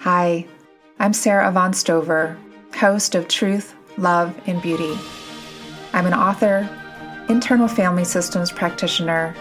Hi, 0.00 0.46
I'm 0.98 1.12
Sara 1.12 1.46
Avant 1.46 1.76
Stover, 1.76 2.38
host 2.74 3.14
of 3.14 3.28
Truth, 3.28 3.74
Love, 3.98 4.34
and 4.46 4.62
Beauty. 4.62 4.98
I'm 5.92 6.06
an 6.06 6.14
author, 6.14 6.66
internal 7.28 7.68
family 7.68 8.04
systems 8.04 8.50
practitioner, 8.50 9.36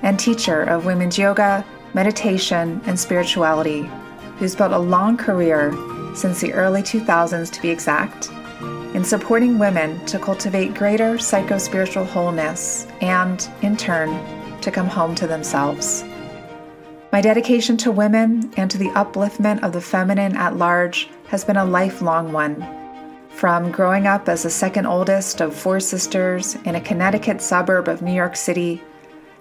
and 0.00 0.18
teacher 0.18 0.62
of 0.62 0.86
women's 0.86 1.18
yoga, 1.18 1.62
meditation, 1.92 2.80
and 2.86 2.98
spirituality, 2.98 3.82
who's 4.38 4.56
built 4.56 4.72
a 4.72 4.78
long 4.78 5.18
career 5.18 5.74
since 6.16 6.40
the 6.40 6.54
early 6.54 6.82
2000s 6.82 7.52
to 7.52 7.60
be 7.60 7.68
exact 7.68 8.30
in 8.94 9.04
supporting 9.04 9.58
women 9.58 10.02
to 10.06 10.18
cultivate 10.18 10.72
greater 10.72 11.18
psycho-spiritual 11.18 12.06
wholeness 12.06 12.86
and, 13.02 13.50
in 13.60 13.76
turn, 13.76 14.08
to 14.62 14.70
come 14.70 14.88
home 14.88 15.14
to 15.14 15.26
themselves. 15.26 16.02
My 17.10 17.22
dedication 17.22 17.78
to 17.78 17.90
women 17.90 18.52
and 18.58 18.70
to 18.70 18.76
the 18.76 18.90
upliftment 18.90 19.62
of 19.62 19.72
the 19.72 19.80
feminine 19.80 20.36
at 20.36 20.56
large 20.56 21.08
has 21.28 21.42
been 21.42 21.56
a 21.56 21.64
lifelong 21.64 22.32
one. 22.32 22.66
From 23.30 23.70
growing 23.70 24.06
up 24.06 24.28
as 24.28 24.42
the 24.42 24.50
second 24.50 24.84
oldest 24.84 25.40
of 25.40 25.56
four 25.56 25.80
sisters 25.80 26.56
in 26.66 26.74
a 26.74 26.80
Connecticut 26.82 27.40
suburb 27.40 27.88
of 27.88 28.02
New 28.02 28.12
York 28.12 28.36
City, 28.36 28.82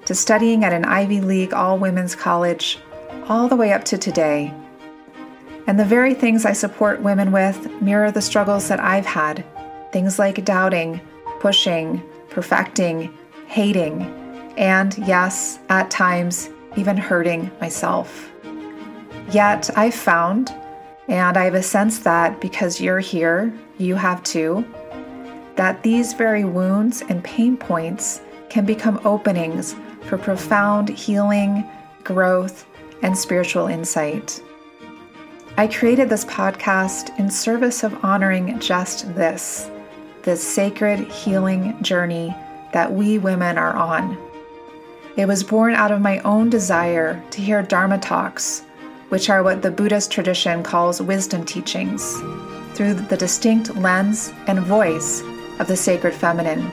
to 0.06 0.16
studying 0.16 0.64
at 0.64 0.72
an 0.72 0.86
Ivy 0.86 1.20
League 1.20 1.54
all 1.54 1.78
women's 1.78 2.16
college, 2.16 2.80
all 3.28 3.50
the 3.50 3.58
way 3.58 3.74
up 3.74 3.84
to 3.86 3.98
today. 3.98 4.54
And 5.66 5.78
the 5.78 5.84
very 5.84 6.14
things 6.14 6.46
I 6.46 6.54
support 6.54 7.02
women 7.02 7.34
with 7.34 7.70
mirror 7.82 8.12
the 8.12 8.22
struggles 8.22 8.70
that 8.70 8.80
I've 8.80 9.06
had 9.06 9.44
things 9.92 10.20
like 10.20 10.46
doubting, 10.46 11.02
pushing, 11.40 12.02
perfecting, 12.30 13.14
hating, 13.48 14.04
and 14.58 14.98
yes, 15.00 15.60
at 15.70 15.92
times, 15.92 16.50
even 16.78 16.98
hurting 16.98 17.52
myself. 17.60 18.32
Yet 19.32 19.70
I've 19.76 19.96
found, 19.96 20.54
and 21.08 21.38
I 21.38 21.44
have 21.44 21.56
a 21.56 21.64
sense 21.64 22.00
that 22.00 22.40
because 22.40 22.80
you're 22.80 23.00
here, 23.00 23.54
you 23.78 23.96
have 23.96 24.24
too, 24.24 24.66
that 25.56 25.84
these 25.84 26.14
very 26.14 26.46
wounds 26.46 27.02
and 27.10 27.24
pain 27.24 27.58
points 27.58 28.22
can 28.50 28.66
become 28.66 29.02
openings 29.04 29.76
for 30.04 30.18
profound 30.18 30.90
healing, 30.90 31.70
growth, 32.04 32.66
and 33.02 33.18
spiritual 33.18 33.68
insight. 33.68 34.42
I 35.58 35.68
created 35.68 36.10
this 36.10 36.26
podcast 36.26 37.18
in 37.20 37.30
service 37.30 37.84
of 37.84 38.06
honoring 38.06 38.60
just 38.60 39.14
this 39.16 39.70
this 40.22 40.44
sacred 40.44 41.00
healing 41.10 41.82
journey 41.82 42.36
that 42.74 42.92
we 42.92 43.18
women 43.18 43.58
are 43.58 43.74
on. 43.78 44.18
It 45.18 45.28
was 45.28 45.44
born 45.44 45.74
out 45.74 45.92
of 45.92 46.00
my 46.00 46.20
own 46.20 46.52
desire 46.52 47.20
to 47.32 47.42
hear 47.42 47.64
Dharma 47.64 47.98
talks, 47.98 48.62
which 49.10 49.32
are 49.32 49.42
what 49.42 49.64
the 49.64 49.72
Buddhist 49.72 50.12
tradition 50.12 50.62
calls 50.62 51.02
wisdom 51.02 51.44
teachings, 51.44 52.14
through 52.76 52.94
the 52.94 53.18
distinct 53.18 53.76
lens 53.76 54.32
and 54.46 54.60
voice 54.60 55.24
of 55.58 55.66
the 55.66 55.76
sacred 55.76 56.14
feminine. 56.14 56.72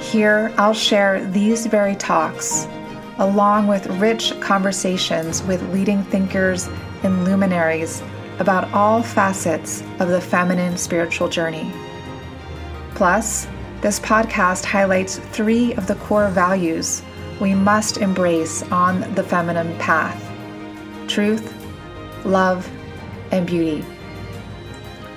Here, 0.00 0.50
I'll 0.56 0.72
share 0.72 1.26
these 1.26 1.66
very 1.66 1.94
talks, 1.94 2.66
along 3.18 3.66
with 3.66 3.86
rich 4.00 4.32
conversations 4.40 5.42
with 5.42 5.60
leading 5.74 6.04
thinkers 6.04 6.70
and 7.02 7.26
luminaries 7.26 8.02
about 8.38 8.72
all 8.72 9.02
facets 9.02 9.82
of 9.98 10.08
the 10.08 10.22
feminine 10.22 10.78
spiritual 10.78 11.28
journey. 11.28 11.70
Plus, 12.94 13.46
this 13.82 14.00
podcast 14.00 14.64
highlights 14.64 15.18
three 15.18 15.74
of 15.74 15.86
the 15.86 15.96
core 15.96 16.30
values 16.30 17.02
we 17.40 17.54
must 17.54 17.98
embrace 17.98 18.62
on 18.64 19.00
the 19.14 19.22
feminine 19.22 19.76
path 19.78 20.22
truth, 21.08 21.54
love, 22.24 22.68
and 23.30 23.46
beauty. 23.46 23.84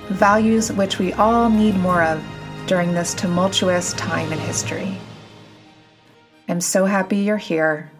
Values 0.08 0.72
which 0.72 0.98
we 0.98 1.12
all 1.14 1.50
need 1.50 1.76
more 1.76 2.02
of 2.02 2.24
during 2.66 2.94
this 2.94 3.14
tumultuous 3.14 3.92
time 3.94 4.32
in 4.32 4.38
history. 4.38 4.96
I'm 6.48 6.60
so 6.60 6.84
happy 6.84 7.18
you're 7.18 7.36
here. 7.36 7.90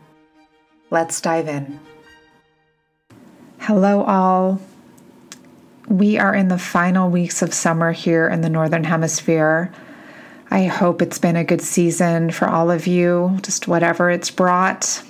Let's 0.90 1.20
dive 1.20 1.48
in. 1.48 1.80
Hello, 3.58 4.02
all. 4.02 4.60
We 5.88 6.18
are 6.18 6.34
in 6.34 6.48
the 6.48 6.58
final 6.58 7.10
weeks 7.10 7.42
of 7.42 7.54
summer 7.54 7.92
here 7.92 8.28
in 8.28 8.40
the 8.40 8.50
Northern 8.50 8.84
Hemisphere. 8.84 9.72
I 10.50 10.64
hope 10.64 11.00
it's 11.00 11.18
been 11.18 11.36
a 11.36 11.44
good 11.44 11.62
season 11.62 12.30
for 12.32 12.48
all 12.48 12.70
of 12.70 12.86
you, 12.86 13.38
just 13.42 13.68
whatever 13.68 14.10
it's 14.10 14.30
brought. 14.30 15.02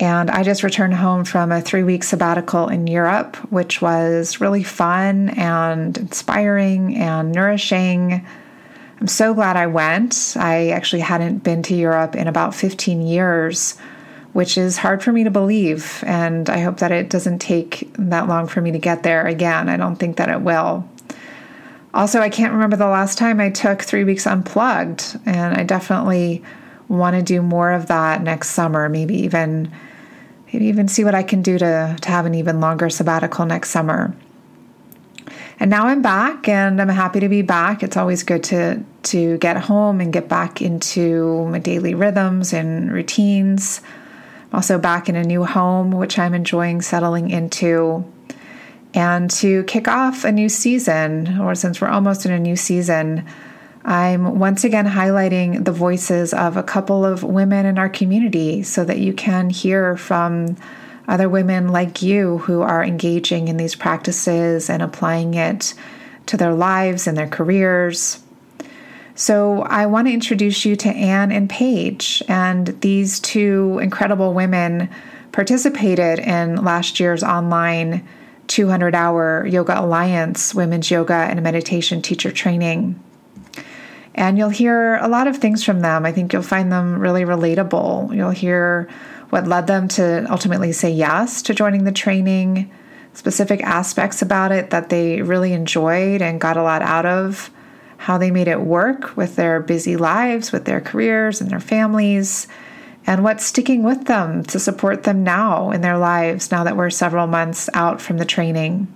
And 0.00 0.30
I 0.30 0.44
just 0.44 0.62
returned 0.62 0.94
home 0.94 1.24
from 1.24 1.52
a 1.52 1.60
three 1.60 1.82
week 1.82 2.04
sabbatical 2.04 2.68
in 2.68 2.86
Europe, 2.86 3.36
which 3.50 3.82
was 3.82 4.40
really 4.40 4.62
fun 4.62 5.30
and 5.30 5.96
inspiring 5.98 6.96
and 6.96 7.32
nourishing. 7.32 8.24
I'm 9.00 9.08
so 9.08 9.34
glad 9.34 9.56
I 9.56 9.66
went. 9.66 10.36
I 10.38 10.70
actually 10.70 11.00
hadn't 11.00 11.38
been 11.38 11.62
to 11.64 11.74
Europe 11.74 12.14
in 12.14 12.28
about 12.28 12.54
15 12.54 13.02
years, 13.02 13.76
which 14.32 14.56
is 14.56 14.78
hard 14.78 15.02
for 15.02 15.12
me 15.12 15.24
to 15.24 15.30
believe. 15.30 16.04
And 16.06 16.48
I 16.48 16.60
hope 16.60 16.78
that 16.78 16.92
it 16.92 17.10
doesn't 17.10 17.40
take 17.40 17.90
that 17.98 18.28
long 18.28 18.46
for 18.46 18.60
me 18.60 18.72
to 18.72 18.78
get 18.78 19.02
there 19.02 19.26
again. 19.26 19.68
I 19.68 19.76
don't 19.76 19.96
think 19.96 20.16
that 20.16 20.28
it 20.28 20.40
will. 20.40 20.88
Also, 21.92 22.20
I 22.20 22.28
can't 22.28 22.52
remember 22.52 22.76
the 22.76 22.86
last 22.86 23.18
time 23.18 23.40
I 23.40 23.50
took 23.50 23.82
three 23.82 24.04
weeks 24.04 24.26
unplugged, 24.26 25.18
and 25.26 25.56
I 25.56 25.64
definitely 25.64 26.42
want 26.88 27.16
to 27.16 27.22
do 27.22 27.42
more 27.42 27.72
of 27.72 27.86
that 27.86 28.22
next 28.22 28.50
summer. 28.50 28.88
Maybe 28.88 29.16
even, 29.16 29.72
maybe 30.52 30.66
even 30.66 30.86
see 30.86 31.04
what 31.04 31.14
I 31.14 31.22
can 31.22 31.42
do 31.42 31.58
to 31.58 31.96
to 32.00 32.08
have 32.08 32.26
an 32.26 32.34
even 32.34 32.60
longer 32.60 32.90
sabbatical 32.90 33.44
next 33.44 33.70
summer. 33.70 34.14
And 35.58 35.68
now 35.68 35.86
I'm 35.88 36.00
back, 36.00 36.48
and 36.48 36.80
I'm 36.80 36.88
happy 36.88 37.20
to 37.20 37.28
be 37.28 37.42
back. 37.42 37.82
It's 37.82 37.96
always 37.96 38.22
good 38.22 38.44
to 38.44 38.84
to 39.02 39.38
get 39.38 39.56
home 39.56 40.00
and 40.00 40.12
get 40.12 40.28
back 40.28 40.62
into 40.62 41.46
my 41.46 41.58
daily 41.58 41.94
rhythms 41.94 42.52
and 42.52 42.92
routines. 42.92 43.80
I'm 44.52 44.56
also 44.56 44.78
back 44.78 45.08
in 45.08 45.16
a 45.16 45.24
new 45.24 45.44
home, 45.44 45.90
which 45.90 46.18
I'm 46.18 46.34
enjoying 46.34 46.82
settling 46.82 47.30
into 47.30 48.04
and 48.94 49.30
to 49.30 49.62
kick 49.64 49.86
off 49.86 50.24
a 50.24 50.32
new 50.32 50.48
season, 50.48 51.38
or 51.40 51.54
since 51.54 51.80
we're 51.80 51.88
almost 51.88 52.26
in 52.26 52.32
a 52.32 52.38
new 52.38 52.56
season, 52.56 53.24
I'm 53.84 54.38
once 54.38 54.64
again 54.64 54.86
highlighting 54.86 55.64
the 55.64 55.72
voices 55.72 56.34
of 56.34 56.56
a 56.56 56.62
couple 56.62 57.04
of 57.04 57.22
women 57.22 57.66
in 57.66 57.78
our 57.78 57.88
community 57.88 58.62
so 58.62 58.84
that 58.84 58.98
you 58.98 59.12
can 59.12 59.48
hear 59.48 59.96
from 59.96 60.56
other 61.08 61.28
women 61.28 61.68
like 61.68 62.02
you 62.02 62.38
who 62.38 62.62
are 62.62 62.84
engaging 62.84 63.48
in 63.48 63.56
these 63.56 63.74
practices 63.74 64.68
and 64.68 64.82
applying 64.82 65.34
it 65.34 65.74
to 66.26 66.36
their 66.36 66.54
lives 66.54 67.06
and 67.06 67.16
their 67.16 67.28
careers. 67.28 68.22
So, 69.14 69.62
I 69.62 69.86
want 69.86 70.08
to 70.08 70.14
introduce 70.14 70.64
you 70.64 70.76
to 70.76 70.88
Ann 70.88 71.32
and 71.32 71.48
Paige. 71.50 72.22
And 72.28 72.68
these 72.80 73.20
two 73.20 73.78
incredible 73.82 74.32
women 74.34 74.88
participated 75.32 76.18
in 76.20 76.64
last 76.64 77.00
year's 77.00 77.22
online 77.22 78.06
200 78.50 78.96
hour 78.96 79.46
Yoga 79.46 79.80
Alliance 79.80 80.52
Women's 80.56 80.90
Yoga 80.90 81.14
and 81.14 81.40
Meditation 81.40 82.02
Teacher 82.02 82.32
Training. 82.32 83.00
And 84.16 84.36
you'll 84.36 84.48
hear 84.48 84.96
a 84.96 85.06
lot 85.06 85.28
of 85.28 85.36
things 85.36 85.62
from 85.62 85.80
them. 85.80 86.04
I 86.04 86.10
think 86.10 86.32
you'll 86.32 86.42
find 86.42 86.70
them 86.72 86.98
really 86.98 87.22
relatable. 87.22 88.14
You'll 88.14 88.30
hear 88.30 88.88
what 89.30 89.46
led 89.46 89.68
them 89.68 89.86
to 89.88 90.26
ultimately 90.28 90.72
say 90.72 90.90
yes 90.90 91.42
to 91.42 91.54
joining 91.54 91.84
the 91.84 91.92
training, 91.92 92.72
specific 93.14 93.62
aspects 93.62 94.20
about 94.20 94.50
it 94.50 94.70
that 94.70 94.88
they 94.88 95.22
really 95.22 95.52
enjoyed 95.52 96.20
and 96.20 96.40
got 96.40 96.56
a 96.56 96.62
lot 96.64 96.82
out 96.82 97.06
of, 97.06 97.50
how 97.98 98.18
they 98.18 98.32
made 98.32 98.48
it 98.48 98.60
work 98.60 99.16
with 99.16 99.36
their 99.36 99.60
busy 99.60 99.96
lives, 99.96 100.50
with 100.50 100.64
their 100.64 100.80
careers 100.80 101.40
and 101.40 101.52
their 101.52 101.60
families 101.60 102.48
and 103.10 103.24
what's 103.24 103.44
sticking 103.44 103.82
with 103.82 104.04
them 104.04 104.44
to 104.44 104.60
support 104.60 105.02
them 105.02 105.24
now 105.24 105.72
in 105.72 105.80
their 105.80 105.98
lives 105.98 106.52
now 106.52 106.62
that 106.62 106.76
we're 106.76 106.90
several 106.90 107.26
months 107.26 107.68
out 107.74 108.00
from 108.00 108.18
the 108.18 108.24
training. 108.24 108.86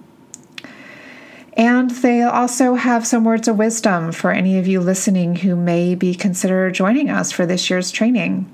And 1.55 1.91
they 1.91 2.23
also 2.23 2.77
have 2.77 3.09
some 3.09 3.25
words 3.25 3.49
of 3.49 3.59
wisdom 3.59 4.13
for 4.13 4.31
any 4.31 4.57
of 4.57 4.69
you 4.69 4.79
listening 4.79 5.35
who 5.35 5.57
may 5.57 5.97
be 5.97 6.15
consider 6.15 6.71
joining 6.71 7.11
us 7.11 7.33
for 7.33 7.45
this 7.45 7.69
year's 7.69 7.91
training. 7.91 8.49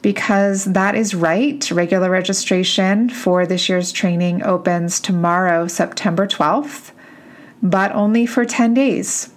Because 0.00 0.64
that 0.64 0.94
is 0.94 1.14
right, 1.14 1.70
regular 1.70 2.08
registration 2.08 3.10
for 3.10 3.44
this 3.44 3.68
year's 3.68 3.92
training 3.92 4.42
opens 4.42 5.00
tomorrow, 5.00 5.66
September 5.66 6.26
12th, 6.26 6.92
but 7.62 7.92
only 7.92 8.24
for 8.24 8.46
10 8.46 8.72
days. 8.72 9.28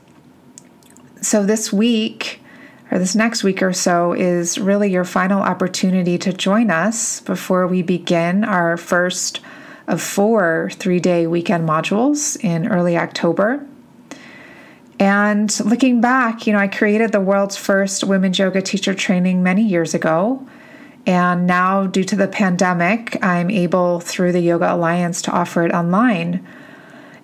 So 1.22 1.46
this 1.46 1.74
week, 1.74 2.40
or 2.92 3.00
this 3.00 3.16
next 3.16 3.44
week 3.44 3.62
or 3.62 3.74
so 3.74 4.14
is 4.14 4.58
really 4.58 4.92
your 4.92 5.04
final 5.04 5.42
opportunity 5.42 6.18
to 6.18 6.34
join 6.34 6.72
us 6.72 7.22
before 7.22 7.68
we 7.68 7.82
begin 7.82 8.44
our 8.44 8.78
first 8.78 9.42
of 9.88 10.02
four 10.02 10.70
three 10.74 11.00
day 11.00 11.28
weekend 11.28 11.68
modules 11.68 12.42
in 12.44 12.68
early 12.68 12.98
October. 12.98 13.66
And 15.00 15.58
looking 15.62 16.02
back, 16.02 16.46
you 16.46 16.54
know, 16.54 16.60
I 16.60 16.68
created 16.68 17.12
the 17.12 17.22
world's 17.22 17.56
first 17.56 18.04
women's 18.04 18.38
yoga 18.38 18.62
teacher 18.62 18.94
training 18.94 19.42
many 19.42 19.64
years 19.64 19.94
ago. 19.94 20.46
And 21.06 21.48
now, 21.48 21.88
due 21.88 22.04
to 22.04 22.16
the 22.16 22.28
pandemic, 22.28 23.18
I'm 23.24 23.50
able 23.50 24.02
through 24.02 24.34
the 24.34 24.42
Yoga 24.42 24.74
Alliance 24.74 25.22
to 25.24 25.32
offer 25.32 25.66
it 25.66 25.74
online. 25.74 26.46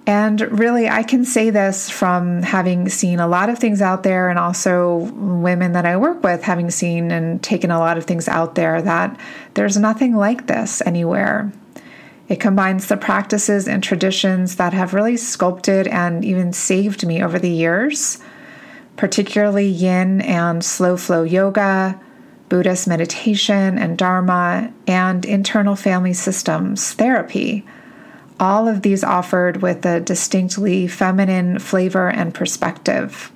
And 0.07 0.59
really, 0.59 0.87
I 0.87 1.01
can 1.01 1.25
say 1.25 1.49
this 1.49 1.89
from 1.89 2.43
having 2.43 2.89
seen 2.89 3.19
a 3.19 3.27
lot 3.27 3.49
of 3.49 3.57
things 3.57 3.81
out 3.81 4.03
there, 4.03 4.29
and 4.29 4.37
also 4.37 4.97
women 5.15 5.71
that 5.71 5.85
I 5.85 5.97
work 5.97 6.23
with 6.23 6.43
having 6.43 6.69
seen 6.69 7.09
and 7.09 7.41
taken 7.41 7.71
a 7.71 7.79
lot 7.79 7.97
of 7.97 8.05
things 8.05 8.27
out 8.27 8.53
there, 8.53 8.83
that 8.83 9.19
there's 9.55 9.77
nothing 9.77 10.15
like 10.15 10.45
this 10.45 10.81
anywhere. 10.85 11.51
It 12.27 12.39
combines 12.39 12.87
the 12.87 12.97
practices 12.97 13.67
and 13.67 13.83
traditions 13.83 14.57
that 14.57 14.73
have 14.73 14.93
really 14.93 15.17
sculpted 15.17 15.87
and 15.87 16.23
even 16.23 16.53
saved 16.53 17.05
me 17.05 17.23
over 17.23 17.39
the 17.39 17.49
years, 17.49 18.19
particularly 18.97 19.67
yin 19.67 20.21
and 20.21 20.63
slow 20.63 20.97
flow 20.97 21.23
yoga, 21.23 21.99
Buddhist 22.47 22.87
meditation 22.87 23.79
and 23.79 23.97
Dharma, 23.97 24.71
and 24.85 25.25
internal 25.25 25.75
family 25.75 26.13
systems 26.13 26.93
therapy 26.93 27.65
all 28.39 28.67
of 28.67 28.81
these 28.81 29.03
offered 29.03 29.61
with 29.61 29.85
a 29.85 29.99
distinctly 29.99 30.87
feminine 30.87 31.59
flavor 31.59 32.09
and 32.09 32.33
perspective. 32.33 33.31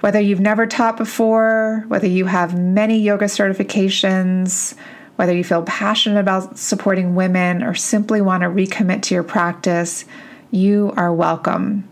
Whether 0.00 0.20
you've 0.20 0.40
never 0.40 0.66
taught 0.66 0.96
before, 0.96 1.84
whether 1.88 2.08
you 2.08 2.26
have 2.26 2.58
many 2.58 2.98
yoga 2.98 3.26
certifications, 3.26 4.74
whether 5.16 5.34
you 5.34 5.44
feel 5.44 5.62
passionate 5.62 6.18
about 6.18 6.58
supporting 6.58 7.14
women, 7.14 7.62
or 7.62 7.74
simply 7.74 8.20
want 8.20 8.42
to 8.42 8.48
recommit 8.48 9.02
to 9.02 9.14
your 9.14 9.22
practice, 9.22 10.04
you 10.50 10.92
are 10.96 11.14
welcome. 11.14 11.88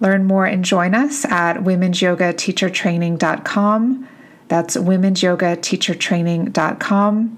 Learn 0.00 0.24
more 0.24 0.44
and 0.44 0.64
join 0.64 0.92
us 0.94 1.24
at 1.26 1.58
womensyogateachertraining.com. 1.58 4.08
That's 4.48 4.76
womensyogateachertraining.com. 4.76 7.36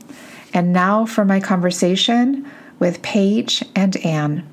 And 0.55 0.73
now 0.73 1.05
for 1.05 1.25
my 1.25 1.40
conversation 1.40 2.49
with 2.78 3.02
Paige 3.02 3.64
and 3.75 3.96
Ann. 3.99 4.49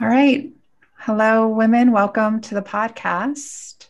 All 0.00 0.08
right. 0.08 0.50
Hello, 0.96 1.48
women. 1.48 1.92
Welcome 1.92 2.40
to 2.42 2.54
the 2.54 2.62
podcast. 2.62 3.88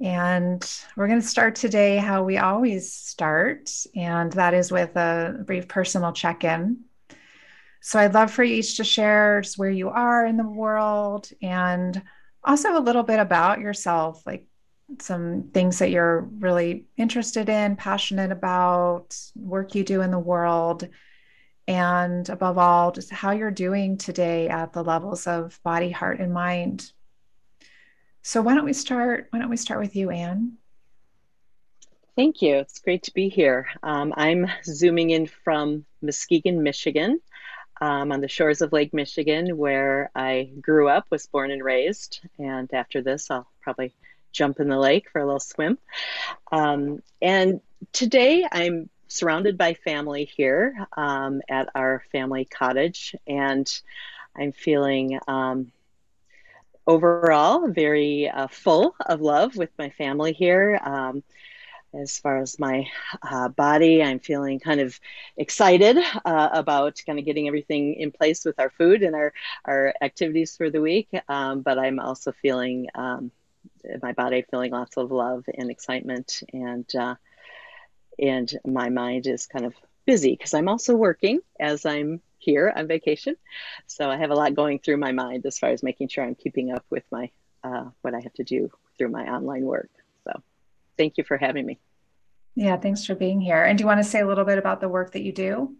And 0.00 0.68
we're 0.96 1.06
going 1.06 1.20
to 1.20 1.26
start 1.26 1.54
today 1.54 1.96
how 1.96 2.24
we 2.24 2.38
always 2.38 2.92
start, 2.92 3.70
and 3.94 4.32
that 4.32 4.52
is 4.52 4.72
with 4.72 4.96
a 4.96 5.44
brief 5.46 5.68
personal 5.68 6.12
check 6.12 6.42
in. 6.42 6.80
So 7.80 8.00
I'd 8.00 8.14
love 8.14 8.32
for 8.32 8.42
you 8.42 8.56
each 8.56 8.78
to 8.78 8.84
share 8.84 9.42
just 9.42 9.58
where 9.58 9.70
you 9.70 9.88
are 9.90 10.26
in 10.26 10.36
the 10.36 10.48
world 10.48 11.28
and 11.40 12.02
also 12.42 12.76
a 12.76 12.80
little 12.80 13.04
bit 13.04 13.20
about 13.20 13.60
yourself, 13.60 14.26
like 14.26 14.46
some 15.00 15.50
things 15.54 15.78
that 15.78 15.90
you're 15.90 16.22
really 16.38 16.86
interested 16.96 17.48
in, 17.48 17.76
passionate 17.76 18.32
about, 18.32 19.16
work 19.36 19.76
you 19.76 19.84
do 19.84 20.00
in 20.02 20.10
the 20.10 20.18
world, 20.18 20.88
and 21.68 22.28
above 22.28 22.58
all, 22.58 22.92
just 22.92 23.10
how 23.10 23.30
you're 23.30 23.50
doing 23.50 23.96
today 23.96 24.48
at 24.48 24.72
the 24.72 24.82
levels 24.82 25.26
of 25.26 25.60
body, 25.62 25.90
heart, 25.90 26.20
and 26.20 26.32
mind. 26.32 26.92
So 28.22 28.42
why 28.42 28.54
don't 28.54 28.64
we 28.64 28.72
start? 28.72 29.28
Why 29.30 29.38
don't 29.38 29.50
we 29.50 29.56
start 29.56 29.80
with 29.80 29.96
you, 29.96 30.10
Ann? 30.10 30.58
Thank 32.14 32.42
you. 32.42 32.56
It's 32.56 32.78
great 32.78 33.04
to 33.04 33.14
be 33.14 33.28
here. 33.28 33.66
Um, 33.82 34.12
I'm 34.16 34.46
zooming 34.64 35.10
in 35.10 35.26
from 35.26 35.86
Muskegon, 36.02 36.62
Michigan, 36.62 37.20
um, 37.80 38.12
on 38.12 38.20
the 38.20 38.28
shores 38.28 38.60
of 38.60 38.72
Lake 38.72 38.92
Michigan, 38.92 39.56
where 39.56 40.10
I 40.14 40.50
grew 40.60 40.88
up, 40.88 41.06
was 41.10 41.26
born 41.26 41.50
and 41.50 41.64
raised. 41.64 42.20
And 42.38 42.72
after 42.74 43.00
this, 43.00 43.30
I'll 43.30 43.48
probably 43.62 43.94
jump 44.30 44.60
in 44.60 44.68
the 44.68 44.78
lake 44.78 45.08
for 45.10 45.20
a 45.20 45.24
little 45.24 45.40
swim. 45.40 45.78
Um, 46.50 47.02
and 47.22 47.60
today, 47.92 48.46
I'm 48.50 48.90
surrounded 49.12 49.58
by 49.58 49.74
family 49.74 50.24
here 50.24 50.86
um, 50.96 51.42
at 51.48 51.68
our 51.74 52.02
family 52.12 52.44
cottage, 52.44 53.14
and 53.26 53.68
I'm 54.36 54.52
feeling 54.52 55.18
um, 55.28 55.72
overall 56.86 57.68
very 57.68 58.28
uh, 58.28 58.48
full 58.48 58.94
of 59.04 59.20
love 59.20 59.56
with 59.56 59.70
my 59.78 59.90
family 59.90 60.32
here. 60.32 60.80
Um, 60.82 61.22
as 61.94 62.18
far 62.18 62.38
as 62.38 62.58
my 62.58 62.86
uh, 63.22 63.48
body, 63.48 64.02
I'm 64.02 64.18
feeling 64.18 64.58
kind 64.60 64.80
of 64.80 64.98
excited 65.36 65.98
uh, 66.24 66.48
about 66.52 67.02
kind 67.04 67.18
of 67.18 67.26
getting 67.26 67.48
everything 67.48 67.94
in 67.94 68.12
place 68.12 68.46
with 68.46 68.58
our 68.58 68.70
food 68.70 69.02
and 69.02 69.14
our, 69.14 69.34
our 69.66 69.92
activities 70.00 70.56
for 70.56 70.70
the 70.70 70.80
week. 70.80 71.08
Um, 71.28 71.60
but 71.60 71.78
I'm 71.78 72.00
also 72.00 72.32
feeling 72.32 72.88
um, 72.94 73.30
my 74.02 74.12
body 74.12 74.44
feeling 74.50 74.72
lots 74.72 74.96
of 74.96 75.10
love 75.12 75.44
and 75.52 75.70
excitement 75.70 76.42
and 76.52 76.86
uh, 76.96 77.14
and 78.22 78.56
my 78.64 78.88
mind 78.88 79.26
is 79.26 79.46
kind 79.46 79.66
of 79.66 79.74
busy 80.06 80.30
because 80.30 80.54
I'm 80.54 80.68
also 80.68 80.94
working 80.94 81.40
as 81.60 81.84
I'm 81.84 82.22
here 82.38 82.72
on 82.74 82.86
vacation. 82.86 83.36
So 83.86 84.10
I 84.10 84.16
have 84.16 84.30
a 84.30 84.34
lot 84.34 84.54
going 84.54 84.78
through 84.78 84.96
my 84.96 85.12
mind 85.12 85.44
as 85.44 85.58
far 85.58 85.70
as 85.70 85.82
making 85.82 86.08
sure 86.08 86.24
I'm 86.24 86.34
keeping 86.34 86.72
up 86.72 86.84
with 86.88 87.04
my 87.10 87.30
uh, 87.64 87.90
what 88.00 88.14
I 88.14 88.20
have 88.20 88.32
to 88.34 88.44
do 88.44 88.70
through 88.96 89.10
my 89.10 89.26
online 89.26 89.64
work. 89.64 89.90
So 90.24 90.40
thank 90.96 91.18
you 91.18 91.24
for 91.24 91.36
having 91.36 91.66
me. 91.66 91.78
Yeah, 92.54 92.76
thanks 92.76 93.04
for 93.04 93.14
being 93.14 93.40
here. 93.40 93.64
And 93.64 93.78
do 93.78 93.82
you 93.82 93.86
want 93.86 94.02
to 94.02 94.08
say 94.08 94.20
a 94.20 94.26
little 94.26 94.44
bit 94.44 94.58
about 94.58 94.80
the 94.80 94.88
work 94.88 95.12
that 95.12 95.22
you 95.22 95.32
do? 95.32 95.76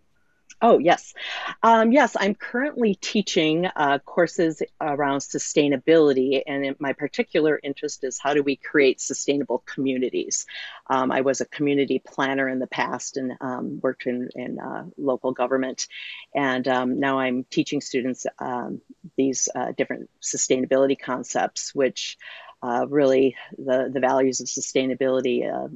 Oh, 0.60 0.78
yes. 0.78 1.14
Um, 1.62 1.90
yes, 1.90 2.16
I'm 2.18 2.34
currently 2.34 2.94
teaching 2.94 3.66
uh, 3.66 3.98
courses 3.98 4.62
around 4.80 5.18
sustainability, 5.18 6.42
and 6.46 6.76
my 6.78 6.92
particular 6.92 7.58
interest 7.62 8.04
is 8.04 8.18
how 8.20 8.34
do 8.34 8.42
we 8.42 8.56
create 8.56 9.00
sustainable 9.00 9.62
communities. 9.66 10.46
Um, 10.88 11.10
I 11.10 11.22
was 11.22 11.40
a 11.40 11.46
community 11.46 12.00
planner 12.06 12.48
in 12.48 12.60
the 12.60 12.68
past 12.68 13.16
and 13.16 13.32
um, 13.40 13.80
worked 13.82 14.06
in, 14.06 14.28
in 14.34 14.60
uh, 14.60 14.84
local 14.96 15.32
government, 15.32 15.88
and 16.34 16.66
um, 16.68 17.00
now 17.00 17.18
I'm 17.18 17.44
teaching 17.44 17.80
students 17.80 18.26
um, 18.38 18.80
these 19.16 19.48
uh, 19.54 19.72
different 19.72 20.10
sustainability 20.20 20.98
concepts, 20.98 21.74
which 21.74 22.18
uh, 22.62 22.86
really 22.88 23.36
the 23.58 23.90
the 23.92 24.00
values 24.00 24.40
of 24.40 24.46
sustainability 24.46 25.42
uh, 25.52 25.68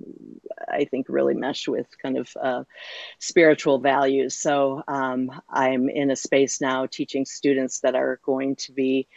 I 0.71 0.85
think 0.85 1.07
really 1.09 1.35
mesh 1.35 1.69
with 1.69 1.87
kind 2.00 2.19
of 2.19 2.28
uh, 2.40 2.64
spiritual 3.19 3.78
values. 3.78 4.37
So 4.37 4.83
um, 4.87 5.31
I'm 5.49 5.88
in 5.88 6.11
a 6.11 6.16
space 6.16 6.61
now 6.61 6.87
teaching 6.87 7.25
students 7.25 7.81
that 7.81 7.95
are 7.95 8.21
going 8.25 8.57
to 8.57 8.73
be 8.73 9.09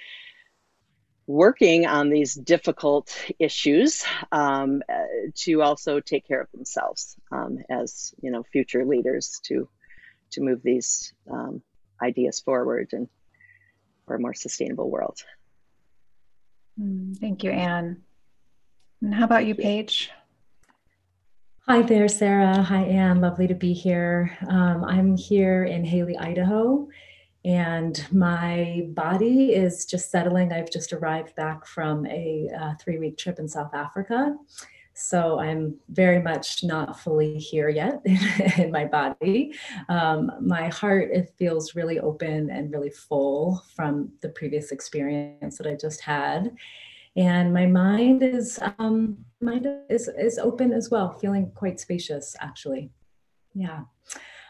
working 1.27 1.85
on 1.85 2.09
these 2.09 2.33
difficult 2.33 3.15
issues 3.37 4.03
um, 4.31 4.81
uh, 4.89 5.29
to 5.35 5.61
also 5.61 5.99
take 5.99 6.27
care 6.27 6.41
of 6.41 6.51
themselves 6.51 7.15
um, 7.31 7.59
as 7.69 8.15
you 8.21 8.31
know 8.31 8.43
future 8.43 8.83
leaders 8.83 9.39
to 9.43 9.69
to 10.31 10.41
move 10.41 10.61
these 10.63 11.13
um, 11.31 11.61
ideas 12.01 12.39
forward 12.39 12.89
and 12.93 13.07
for 14.05 14.15
a 14.15 14.19
more 14.19 14.33
sustainable 14.33 14.89
world. 14.89 15.19
Mm, 16.79 17.17
thank 17.17 17.43
you, 17.43 17.51
Ann. 17.51 18.03
And 19.01 19.13
how 19.13 19.25
about 19.25 19.45
you, 19.45 19.55
Paige? 19.55 20.11
Hi 21.67 21.81
there, 21.81 22.07
Sara. 22.07 22.61
Hi, 22.61 22.81
Ann. 22.81 23.21
Lovely 23.21 23.47
to 23.47 23.53
be 23.53 23.73
here. 23.73 24.37
Um, 24.47 24.83
I'm 24.83 25.15
here 25.15 25.65
in 25.65 25.85
Hailey, 25.85 26.17
Idaho, 26.17 26.87
and 27.45 28.05
my 28.11 28.87
body 28.89 29.53
is 29.53 29.85
just 29.85 30.09
settling. 30.09 30.51
I've 30.51 30.71
just 30.71 30.93
arrived 30.93 31.35
back 31.35 31.65
from 31.65 32.05
a 32.07 32.49
uh, 32.59 32.73
three 32.79 32.97
week 32.97 33.17
trip 33.17 33.39
in 33.39 33.47
South 33.47 33.73
Africa. 33.73 34.35
So 34.99 35.39
I'm 35.39 35.75
very 35.89 36.21
much 36.21 36.63
not 36.63 36.99
fully 36.99 37.37
here 37.37 37.69
yet 37.69 38.01
in 38.57 38.71
my 38.71 38.85
body. 38.85 39.53
Um, 39.87 40.31
my 40.41 40.67
heart, 40.67 41.09
it 41.11 41.33
feels 41.37 41.73
really 41.73 41.99
open 41.99 42.49
and 42.49 42.71
really 42.71 42.89
full 42.89 43.63
from 43.75 44.11
the 44.21 44.29
previous 44.29 44.71
experience 44.71 45.57
that 45.57 45.67
I 45.67 45.75
just 45.75 46.01
had. 46.01 46.53
And 47.15 47.53
my 47.53 47.65
mind 47.65 48.23
is 48.23 48.59
um, 48.77 49.17
mind 49.41 49.67
is 49.89 50.09
is 50.09 50.37
open 50.37 50.73
as 50.73 50.89
well, 50.89 51.17
feeling 51.17 51.51
quite 51.55 51.79
spacious 51.79 52.35
actually. 52.39 52.91
Yeah. 53.55 53.81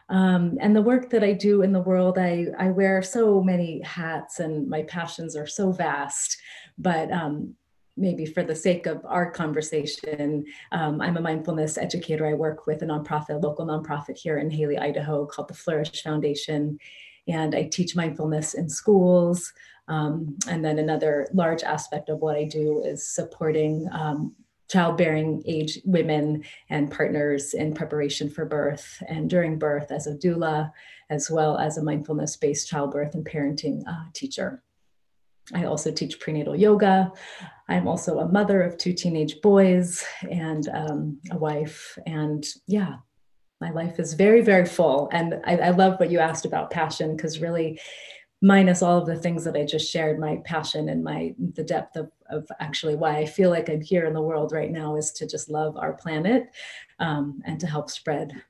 Um, 0.09 0.57
and 0.59 0.75
the 0.75 0.81
work 0.81 1.11
that 1.11 1.23
I 1.23 1.33
do 1.33 1.61
in 1.61 1.71
the 1.71 1.81
world, 1.81 2.17
I, 2.17 2.47
I 2.57 2.71
wear 2.71 3.03
so 3.03 3.43
many 3.43 3.81
hats 3.81 4.39
and 4.39 4.67
my 4.67 4.81
passions 4.83 5.35
are 5.35 5.45
so 5.45 5.71
vast. 5.71 6.37
But 6.77 7.11
um, 7.11 7.55
maybe 7.99 8.25
for 8.25 8.43
the 8.43 8.55
sake 8.55 8.85
of 8.85 9.05
our 9.05 9.29
conversation, 9.29 10.45
um, 10.71 11.01
I'm 11.01 11.17
a 11.17 11.21
mindfulness 11.21 11.77
educator. 11.77 12.25
I 12.25 12.33
work 12.33 12.65
with 12.65 12.81
a 12.81 12.85
nonprofit, 12.85 13.43
local 13.43 13.65
nonprofit 13.65 14.17
here 14.17 14.39
in 14.39 14.49
Hailey, 14.49 14.77
Idaho 14.77 15.25
called 15.25 15.49
the 15.49 15.53
Flourish 15.53 16.01
Foundation. 16.01 16.79
And 17.27 17.53
I 17.53 17.63
teach 17.63 17.95
mindfulness 17.95 18.53
in 18.55 18.69
schools. 18.69 19.53
Um, 19.87 20.37
and 20.47 20.63
then 20.63 20.79
another 20.79 21.27
large 21.33 21.63
aspect 21.63 22.09
of 22.09 22.19
what 22.19 22.35
I 22.35 22.45
do 22.45 22.83
is 22.83 23.05
supporting 23.05 23.87
um, 23.91 24.35
childbearing 24.69 25.43
age 25.47 25.79
women 25.83 26.43
and 26.69 26.91
partners 26.91 27.53
in 27.53 27.73
preparation 27.73 28.29
for 28.29 28.45
birth 28.45 29.01
and 29.07 29.29
during 29.29 29.57
birth 29.57 29.91
as 29.91 30.05
a 30.07 30.15
doula, 30.15 30.71
as 31.09 31.29
well 31.29 31.57
as 31.57 31.77
a 31.77 31.83
mindfulness 31.83 32.37
based 32.37 32.69
childbirth 32.69 33.15
and 33.15 33.25
parenting 33.25 33.81
uh, 33.87 34.05
teacher. 34.13 34.61
I 35.53 35.65
also 35.65 35.91
teach 35.91 36.19
prenatal 36.19 36.55
yoga. 36.55 37.11
I'm 37.69 37.87
also 37.87 38.19
a 38.19 38.27
mother 38.27 38.61
of 38.61 38.77
two 38.77 38.93
teenage 38.93 39.41
boys 39.41 40.03
and 40.29 40.67
um, 40.69 41.19
a 41.31 41.37
wife. 41.37 41.97
And 42.05 42.43
yeah, 42.67 42.95
my 43.61 43.69
life 43.69 43.99
is 43.99 44.13
very, 44.13 44.41
very 44.41 44.65
full. 44.65 45.07
And 45.11 45.35
I, 45.45 45.57
I 45.57 45.69
love 45.69 45.99
what 45.99 46.09
you 46.09 46.19
asked 46.19 46.45
about 46.45 46.71
passion 46.71 47.15
because 47.15 47.39
really, 47.39 47.79
minus 48.41 48.81
all 48.81 48.97
of 48.97 49.05
the 49.05 49.17
things 49.17 49.43
that 49.43 49.55
I 49.55 49.65
just 49.65 49.91
shared, 49.91 50.19
my 50.19 50.37
passion 50.45 50.89
and 50.89 51.03
my 51.03 51.35
the 51.53 51.63
depth 51.63 51.95
of, 51.97 52.09
of 52.29 52.47
actually 52.59 52.95
why 52.95 53.17
I 53.17 53.25
feel 53.25 53.49
like 53.49 53.69
I'm 53.69 53.81
here 53.81 54.05
in 54.05 54.13
the 54.13 54.21
world 54.21 54.51
right 54.51 54.71
now 54.71 54.95
is 54.95 55.11
to 55.13 55.27
just 55.27 55.49
love 55.49 55.77
our 55.77 55.93
planet 55.93 56.49
um, 56.99 57.41
and 57.45 57.59
to 57.59 57.67
help 57.67 57.89
spread 57.89 58.41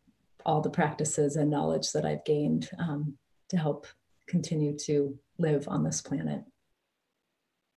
all 0.45 0.61
the 0.61 0.69
practices 0.69 1.35
and 1.35 1.49
knowledge 1.49 1.91
that 1.91 2.05
I've 2.05 2.23
gained 2.23 2.69
um, 2.77 3.17
to 3.49 3.57
help 3.57 3.87
continue 4.27 4.77
to 4.77 5.17
live 5.39 5.67
on 5.67 5.83
this 5.83 6.01
planet. 6.01 6.43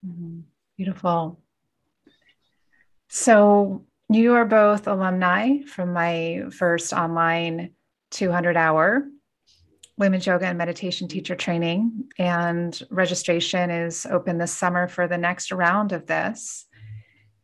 Mm-hmm. 0.07 0.41
Beautiful. 0.77 1.41
So, 3.09 3.85
you 4.09 4.35
are 4.35 4.45
both 4.45 4.87
alumni 4.87 5.61
from 5.63 5.93
my 5.93 6.43
first 6.51 6.93
online 6.93 7.73
200 8.11 8.57
hour 8.57 9.07
women's 9.97 10.27
yoga 10.27 10.47
and 10.47 10.59
meditation 10.59 11.09
teacher 11.09 11.35
training. 11.35 12.09
And 12.19 12.81
registration 12.91 13.71
is 13.71 14.07
open 14.07 14.39
this 14.39 14.53
summer 14.53 14.89
for 14.89 15.07
the 15.07 15.19
next 15.19 15.53
round 15.53 15.93
of 15.93 16.07
this. 16.07 16.67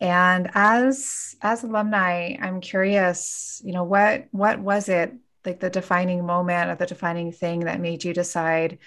And 0.01 0.51
as 0.55 1.35
as 1.43 1.65
alumni, 1.65 2.37
I'm 2.41 2.61
curious, 2.61 3.61
you 3.65 3.73
know, 3.73 3.85
what 3.85 4.27
what 4.31 4.59
was 4.61 4.89
it 4.89 5.13
like 5.45 5.61
the 5.61 5.71
defining 5.71 6.25
moment 6.25 6.71
or 6.71 6.75
the 6.75 6.87
defining 6.87 7.33
thing 7.33 7.61
that 7.61 7.81
made 7.81 8.05
you 8.05 8.13
decide 8.13 8.79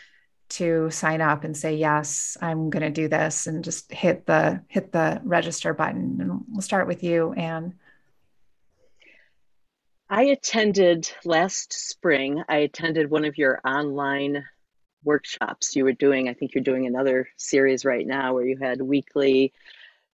to 0.52 0.90
sign 0.90 1.22
up 1.22 1.44
and 1.44 1.56
say 1.56 1.76
yes 1.76 2.38
i'm 2.42 2.70
going 2.70 2.84
to 2.84 2.90
do 2.90 3.08
this 3.08 3.48
and 3.48 3.64
just 3.64 3.92
hit 3.92 4.26
the 4.26 4.62
hit 4.68 4.92
the 4.92 5.22
register 5.24 5.74
button. 5.74 6.18
And 6.20 6.42
we'll 6.50 6.62
start 6.62 6.88
with 6.88 7.04
you 7.04 7.34
ann. 7.34 7.76
I 10.10 10.24
attended 10.24 11.12
last 11.26 11.74
spring 11.74 12.44
i 12.48 12.58
attended 12.58 13.10
one 13.10 13.26
of 13.26 13.38
your 13.38 13.60
online 13.66 14.46
workshops. 15.04 15.76
You 15.76 15.86
were 15.86 15.94
doing 15.94 16.30
i 16.30 16.34
think 16.34 16.54
you're 16.54 16.64
doing 16.64 16.86
another 16.86 17.28
series 17.38 17.86
right 17.86 18.06
now 18.06 18.34
where 18.34 18.46
you 18.46 18.58
had 18.58 18.82
weekly 18.82 19.54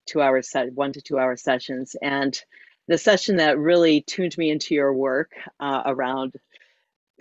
two 0.07 0.21
hour 0.21 0.41
set 0.41 0.73
one 0.73 0.93
to 0.93 1.01
two 1.01 1.19
hour 1.19 1.35
sessions. 1.35 1.95
And 2.01 2.39
the 2.87 2.97
session 2.97 3.37
that 3.37 3.59
really 3.59 4.01
tuned 4.01 4.37
me 4.37 4.49
into 4.49 4.73
your 4.73 4.93
work 4.93 5.31
uh, 5.59 5.83
around 5.85 6.33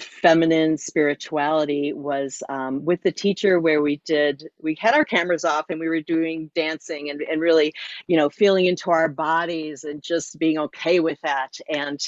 feminine 0.01 0.77
spirituality 0.77 1.93
was 1.93 2.43
um, 2.49 2.85
with 2.85 3.03
the 3.03 3.13
teacher 3.13 3.59
where 3.59 3.81
we 3.81 3.97
did 4.05 4.47
we 4.61 4.77
had 4.79 4.95
our 4.95 5.05
cameras 5.05 5.45
off 5.45 5.67
and 5.71 5.81
we 5.81 5.89
were 5.89 6.01
doing 6.03 6.51
dancing 6.55 7.09
and, 7.09 7.23
and 7.23 7.41
really 7.41 7.73
you 8.07 8.17
know 8.17 8.29
feeling 8.29 8.67
into 8.67 8.91
our 8.91 9.09
bodies 9.09 9.85
and 9.85 10.03
just 10.03 10.39
being 10.39 10.59
okay 10.59 11.01
with 11.01 11.19
that 11.23 11.59
and 11.69 12.01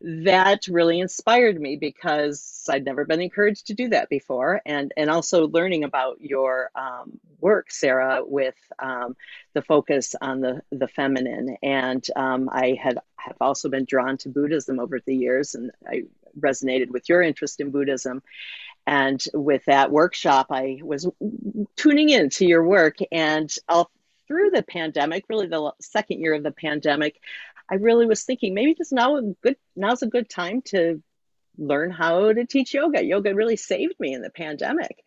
that 0.00 0.66
really 0.68 1.00
inspired 1.00 1.60
me 1.60 1.76
because 1.76 2.66
I'd 2.70 2.84
never 2.84 3.04
been 3.04 3.20
encouraged 3.20 3.68
to 3.68 3.74
do 3.74 3.88
that 3.88 4.08
before, 4.08 4.60
and 4.66 4.92
and 4.96 5.10
also 5.10 5.48
learning 5.48 5.84
about 5.84 6.20
your 6.20 6.70
um, 6.74 7.18
work, 7.40 7.70
Sara, 7.70 8.22
with 8.24 8.56
um, 8.78 9.16
the 9.54 9.62
focus 9.62 10.14
on 10.20 10.40
the 10.40 10.62
the 10.70 10.88
feminine. 10.88 11.56
And 11.62 12.06
um, 12.14 12.48
I 12.52 12.78
had 12.80 12.98
have 13.16 13.36
also 13.40 13.68
been 13.68 13.86
drawn 13.86 14.18
to 14.18 14.28
Buddhism 14.28 14.78
over 14.80 15.00
the 15.00 15.16
years, 15.16 15.54
and 15.54 15.70
I 15.88 16.04
resonated 16.38 16.90
with 16.90 17.08
your 17.08 17.22
interest 17.22 17.60
in 17.60 17.70
Buddhism. 17.70 18.22
And 18.86 19.22
with 19.34 19.64
that 19.66 19.90
workshop, 19.90 20.46
I 20.50 20.78
was 20.82 21.08
tuning 21.76 22.08
in 22.08 22.30
to 22.30 22.46
your 22.46 22.64
work, 22.64 22.98
and 23.10 23.52
all 23.68 23.90
through 24.28 24.50
the 24.50 24.62
pandemic, 24.62 25.24
really 25.28 25.46
the 25.46 25.72
second 25.80 26.20
year 26.20 26.34
of 26.34 26.42
the 26.42 26.52
pandemic, 26.52 27.20
I 27.68 27.76
really 27.76 28.06
was 28.06 28.22
thinking 28.22 28.54
maybe 28.54 28.74
just 28.74 28.92
now 28.92 29.16
a 29.16 29.22
good 29.42 29.56
now's 29.74 30.02
a 30.02 30.06
good 30.06 30.28
time 30.30 30.62
to 30.66 31.02
learn 31.58 31.90
how 31.90 32.32
to 32.32 32.46
teach 32.46 32.74
yoga. 32.74 33.04
Yoga 33.04 33.34
really 33.34 33.56
saved 33.56 33.98
me 33.98 34.12
in 34.14 34.22
the 34.22 34.30
pandemic. 34.30 35.02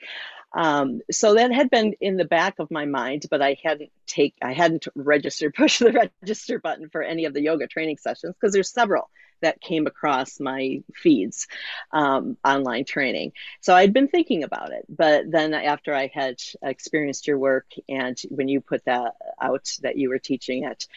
Um, 0.54 1.02
so 1.12 1.36
that 1.36 1.52
had 1.52 1.70
been 1.70 1.94
in 2.02 2.18
the 2.18 2.26
back 2.26 2.60
of 2.60 2.72
my 2.72 2.86
mind, 2.86 3.26
but 3.30 3.42
I 3.42 3.58
hadn't 3.64 3.92
take 4.08 4.36
I 4.42 4.54
hadn't 4.54 4.88
registered 4.96 5.54
push 5.56 5.80
the 5.80 6.10
register 6.24 6.60
button 6.60 6.90
for 6.90 7.02
any 7.02 7.26
of 7.26 7.34
the 7.34 7.42
yoga 7.42 7.68
training 7.68 7.98
sessions 7.98 8.36
because 8.40 8.54
there's 8.54 8.72
several 8.72 9.10
that 9.42 9.62
came 9.62 9.88
across 9.88 10.40
my 10.40 10.82
feeds 10.94 11.48
um, 11.94 12.36
online 12.44 12.84
training. 12.84 13.32
So 13.62 13.74
I'd 13.74 13.94
been 13.94 14.10
thinking 14.10 14.44
about 14.44 14.72
it, 14.72 14.86
but 14.90 15.32
then 15.32 15.54
after 15.54 15.96
I 15.96 16.12
had 16.14 16.36
experienced 16.62 17.28
your 17.28 17.38
work 17.38 17.68
and 17.88 18.20
when 18.30 18.50
you 18.50 18.60
put 18.60 18.84
that 18.86 19.16
out 19.42 19.72
that 19.82 19.98
you 19.98 20.10
were 20.10 20.20
teaching 20.20 20.66
it, 20.66 20.88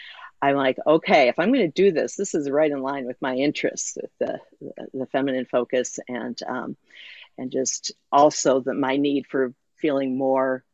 I'm 0.42 0.56
like, 0.56 0.76
okay, 0.84 1.28
if 1.28 1.38
I'm 1.38 1.52
going 1.52 1.70
to 1.70 1.82
do 1.82 1.92
this, 1.92 2.16
this 2.16 2.34
is 2.34 2.50
right 2.50 2.70
in 2.70 2.82
line 2.82 3.06
with 3.06 3.22
my 3.22 3.36
interests, 3.36 3.96
with 4.00 4.10
the 4.18 4.40
the 4.92 5.06
feminine 5.06 5.44
focus, 5.44 6.00
and 6.08 6.36
um, 6.42 6.76
and 7.38 7.50
just 7.50 7.92
also 8.10 8.60
that 8.60 8.74
my 8.74 8.96
need 8.96 9.26
for 9.26 9.54
feeling 9.78 10.16
more 10.16 10.64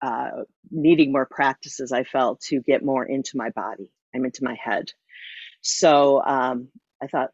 uh, 0.00 0.44
needing 0.70 1.12
more 1.12 1.26
practices, 1.26 1.92
I 1.92 2.04
felt, 2.04 2.40
to 2.42 2.60
get 2.60 2.84
more 2.84 3.04
into 3.04 3.36
my 3.36 3.50
body. 3.50 3.90
I'm 4.14 4.24
into 4.24 4.44
my 4.44 4.54
head. 4.54 4.92
So 5.60 6.22
um, 6.22 6.68
I 7.02 7.06
thought 7.08 7.30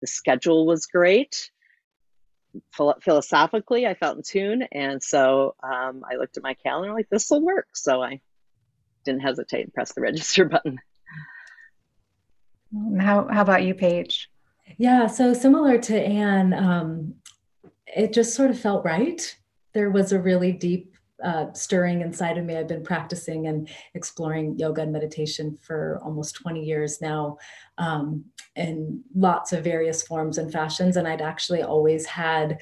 the 0.00 0.06
schedule 0.06 0.66
was 0.66 0.86
great. 0.86 1.50
Philosophically, 2.74 3.86
I 3.86 3.94
felt 3.94 4.18
in 4.18 4.22
tune. 4.22 4.62
And 4.72 5.02
so 5.02 5.54
um, 5.62 6.04
I 6.10 6.16
looked 6.16 6.36
at 6.36 6.42
my 6.42 6.54
calendar 6.54 6.92
like, 6.92 7.08
this 7.08 7.30
will 7.30 7.40
work. 7.40 7.68
So 7.74 8.02
I 8.02 8.20
didn't 9.04 9.22
hesitate 9.22 9.64
and 9.64 9.74
press 9.74 9.92
the 9.94 10.02
register 10.02 10.44
button. 10.48 10.80
How, 13.00 13.26
how 13.28 13.42
about 13.42 13.62
you, 13.62 13.74
Paige? 13.74 14.28
Yeah, 14.78 15.06
so 15.06 15.34
similar 15.34 15.78
to 15.78 16.00
Ann, 16.00 16.54
um, 16.54 17.14
it 17.94 18.12
just 18.12 18.34
sort 18.34 18.50
of 18.50 18.58
felt 18.58 18.84
right. 18.84 19.36
There 19.72 19.90
was 19.90 20.12
a 20.12 20.20
really 20.20 20.52
deep 20.52 20.96
uh, 21.22 21.52
stirring 21.52 22.00
inside 22.00 22.36
of 22.36 22.44
me. 22.44 22.56
I've 22.56 22.68
been 22.68 22.82
practicing 22.82 23.46
and 23.46 23.68
exploring 23.94 24.58
yoga 24.58 24.82
and 24.82 24.92
meditation 24.92 25.56
for 25.62 26.00
almost 26.02 26.34
20 26.36 26.64
years 26.64 27.00
now 27.00 27.38
um, 27.78 28.24
in 28.56 29.02
lots 29.14 29.52
of 29.52 29.62
various 29.62 30.02
forms 30.02 30.38
and 30.38 30.50
fashions. 30.50 30.96
And 30.96 31.06
I'd 31.06 31.22
actually 31.22 31.62
always 31.62 32.06
had 32.06 32.58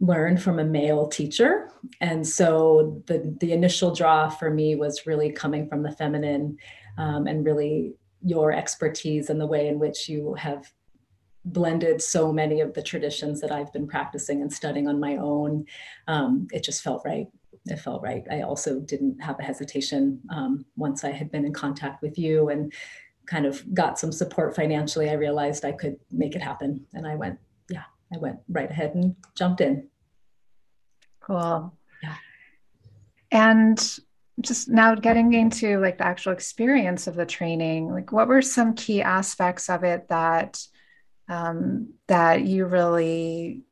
learned 0.00 0.42
from 0.42 0.58
a 0.58 0.64
male 0.64 1.08
teacher. 1.08 1.70
And 2.00 2.26
so 2.26 3.02
the, 3.06 3.34
the 3.40 3.52
initial 3.52 3.94
draw 3.94 4.28
for 4.28 4.50
me 4.50 4.76
was 4.76 5.06
really 5.06 5.32
coming 5.32 5.68
from 5.68 5.82
the 5.82 5.92
feminine 5.92 6.58
um, 6.98 7.26
and 7.26 7.44
really 7.44 7.94
your 8.22 8.52
expertise 8.52 9.30
and 9.30 9.40
the 9.40 9.46
way 9.46 9.68
in 9.68 9.78
which 9.78 10.08
you 10.08 10.34
have 10.34 10.70
blended 11.52 12.02
so 12.02 12.32
many 12.32 12.60
of 12.60 12.74
the 12.74 12.82
traditions 12.82 13.40
that 13.40 13.52
I've 13.52 13.72
been 13.72 13.86
practicing 13.86 14.42
and 14.42 14.52
studying 14.52 14.88
on 14.88 15.00
my 15.00 15.16
own. 15.16 15.66
Um, 16.06 16.48
it 16.52 16.62
just 16.62 16.82
felt 16.82 17.02
right. 17.04 17.26
It 17.66 17.78
felt 17.78 18.02
right. 18.02 18.24
I 18.30 18.42
also 18.42 18.80
didn't 18.80 19.20
have 19.20 19.38
a 19.38 19.42
hesitation 19.42 20.20
um, 20.30 20.64
once 20.76 21.04
I 21.04 21.10
had 21.10 21.30
been 21.30 21.44
in 21.44 21.52
contact 21.52 22.02
with 22.02 22.18
you 22.18 22.48
and 22.48 22.72
kind 23.26 23.46
of 23.46 23.62
got 23.74 23.98
some 23.98 24.12
support 24.12 24.56
financially. 24.56 25.10
I 25.10 25.14
realized 25.14 25.64
I 25.64 25.72
could 25.72 25.96
make 26.10 26.34
it 26.34 26.42
happen. 26.42 26.86
And 26.94 27.06
I 27.06 27.14
went, 27.14 27.38
yeah, 27.68 27.84
I 28.12 28.18
went 28.18 28.38
right 28.48 28.70
ahead 28.70 28.94
and 28.94 29.14
jumped 29.36 29.60
in. 29.60 29.88
Cool. 31.20 31.74
Yeah. 32.02 32.14
And 33.30 33.98
just 34.40 34.68
now 34.68 34.94
getting 34.94 35.34
into 35.34 35.78
like 35.78 35.98
the 35.98 36.06
actual 36.06 36.32
experience 36.32 37.06
of 37.06 37.16
the 37.16 37.26
training, 37.26 37.90
like 37.90 38.12
what 38.12 38.28
were 38.28 38.40
some 38.40 38.74
key 38.74 39.02
aspects 39.02 39.68
of 39.68 39.84
it 39.84 40.08
that 40.08 40.62
um, 41.28 41.94
that 42.06 42.42
you 42.42 42.66
really 42.66 43.62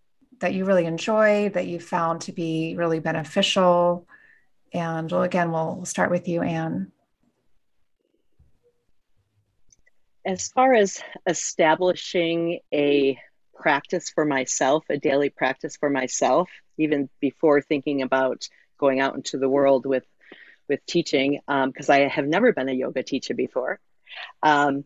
that 0.40 0.52
you 0.52 0.66
really 0.66 0.84
enjoy, 0.84 1.48
that 1.50 1.66
you 1.66 1.80
found 1.80 2.20
to 2.22 2.32
be 2.32 2.74
really 2.76 3.00
beneficial? 3.00 4.06
And 4.72 5.10
well, 5.10 5.22
again, 5.22 5.50
we'll, 5.50 5.76
we'll 5.76 5.84
start 5.86 6.10
with 6.10 6.28
you, 6.28 6.42
Ann. 6.42 6.92
As 10.26 10.48
far 10.48 10.74
as 10.74 11.00
establishing 11.26 12.60
a 12.74 13.18
practice 13.54 14.10
for 14.10 14.24
myself, 14.24 14.84
a 14.90 14.98
daily 14.98 15.30
practice 15.30 15.76
for 15.76 15.88
myself, 15.88 16.50
even 16.78 17.08
before 17.20 17.62
thinking 17.62 18.02
about 18.02 18.46
going 18.78 19.00
out 19.00 19.14
into 19.14 19.38
the 19.38 19.48
world 19.48 19.86
with 19.86 20.04
with 20.68 20.84
teaching, 20.84 21.40
because 21.46 21.88
um, 21.88 21.94
I 21.94 22.08
have 22.08 22.26
never 22.26 22.52
been 22.52 22.68
a 22.68 22.72
yoga 22.72 23.02
teacher 23.04 23.34
before. 23.34 23.78
Um, 24.42 24.84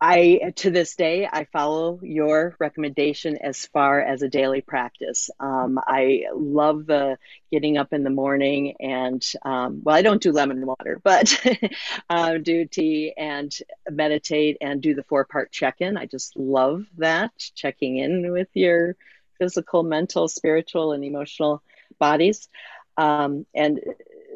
I 0.00 0.52
to 0.56 0.70
this 0.70 0.94
day 0.94 1.28
I 1.30 1.44
follow 1.46 1.98
your 2.02 2.54
recommendation 2.60 3.36
as 3.36 3.66
far 3.66 4.00
as 4.00 4.22
a 4.22 4.28
daily 4.28 4.60
practice. 4.60 5.28
Um, 5.40 5.80
I 5.84 6.26
love 6.32 6.86
the 6.86 7.18
getting 7.50 7.78
up 7.78 7.92
in 7.92 8.04
the 8.04 8.10
morning 8.10 8.76
and 8.78 9.24
um, 9.44 9.80
well 9.82 9.96
I 9.96 10.02
don't 10.02 10.22
do 10.22 10.30
lemon 10.30 10.64
water 10.64 11.00
but 11.02 11.44
uh, 12.10 12.38
do 12.38 12.64
tea 12.66 13.12
and 13.16 13.52
meditate 13.90 14.58
and 14.60 14.80
do 14.80 14.94
the 14.94 15.02
four 15.02 15.24
part 15.24 15.50
check 15.50 15.76
in. 15.80 15.96
I 15.96 16.06
just 16.06 16.36
love 16.36 16.84
that 16.98 17.32
checking 17.54 17.96
in 17.96 18.30
with 18.30 18.48
your 18.54 18.94
physical, 19.38 19.82
mental, 19.82 20.28
spiritual, 20.28 20.92
and 20.92 21.04
emotional 21.04 21.62
bodies 21.98 22.48
um, 22.96 23.46
and 23.54 23.80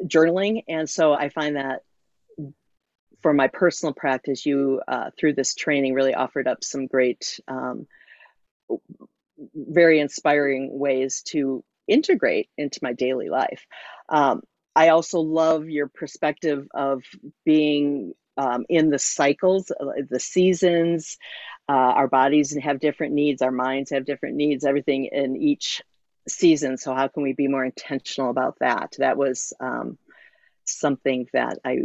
journaling. 0.05 0.63
And 0.67 0.89
so 0.89 1.13
I 1.13 1.29
find 1.29 1.55
that 1.55 1.83
for 3.23 3.33
my 3.33 3.47
personal 3.47 3.93
practice, 3.93 4.45
you 4.45 4.81
uh, 4.87 5.09
through 5.17 5.33
this 5.33 5.55
training 5.55 5.93
really 5.93 6.13
offered 6.13 6.47
up 6.47 6.63
some 6.63 6.85
great, 6.85 7.39
um, 7.47 7.87
very 9.55 9.99
inspiring 9.99 10.77
ways 10.77 11.23
to 11.29 11.63
integrate 11.87 12.49
into 12.57 12.79
my 12.83 12.93
daily 12.93 13.29
life. 13.29 13.65
Um, 14.09 14.41
I 14.75 14.89
also 14.89 15.19
love 15.21 15.69
your 15.69 15.87
perspective 15.87 16.67
of 16.73 17.03
being 17.45 18.13
um, 18.37 18.65
in 18.69 18.89
the 18.89 18.99
cycles, 18.99 19.71
uh, 19.71 20.01
the 20.09 20.19
seasons. 20.19 21.17
Uh, 21.69 21.71
our 21.71 22.07
bodies 22.07 22.55
have 22.61 22.79
different 22.79 23.13
needs, 23.13 23.41
our 23.41 23.51
minds 23.51 23.91
have 23.91 24.05
different 24.05 24.35
needs, 24.35 24.65
everything 24.65 25.05
in 25.11 25.37
each 25.37 25.81
season. 26.27 26.77
So, 26.77 26.93
how 26.93 27.07
can 27.07 27.23
we 27.23 27.33
be 27.33 27.47
more 27.47 27.63
intentional 27.63 28.29
about 28.29 28.57
that? 28.59 28.93
That 28.97 29.17
was 29.17 29.53
um, 29.59 29.97
something 30.65 31.27
that 31.33 31.59
I 31.63 31.83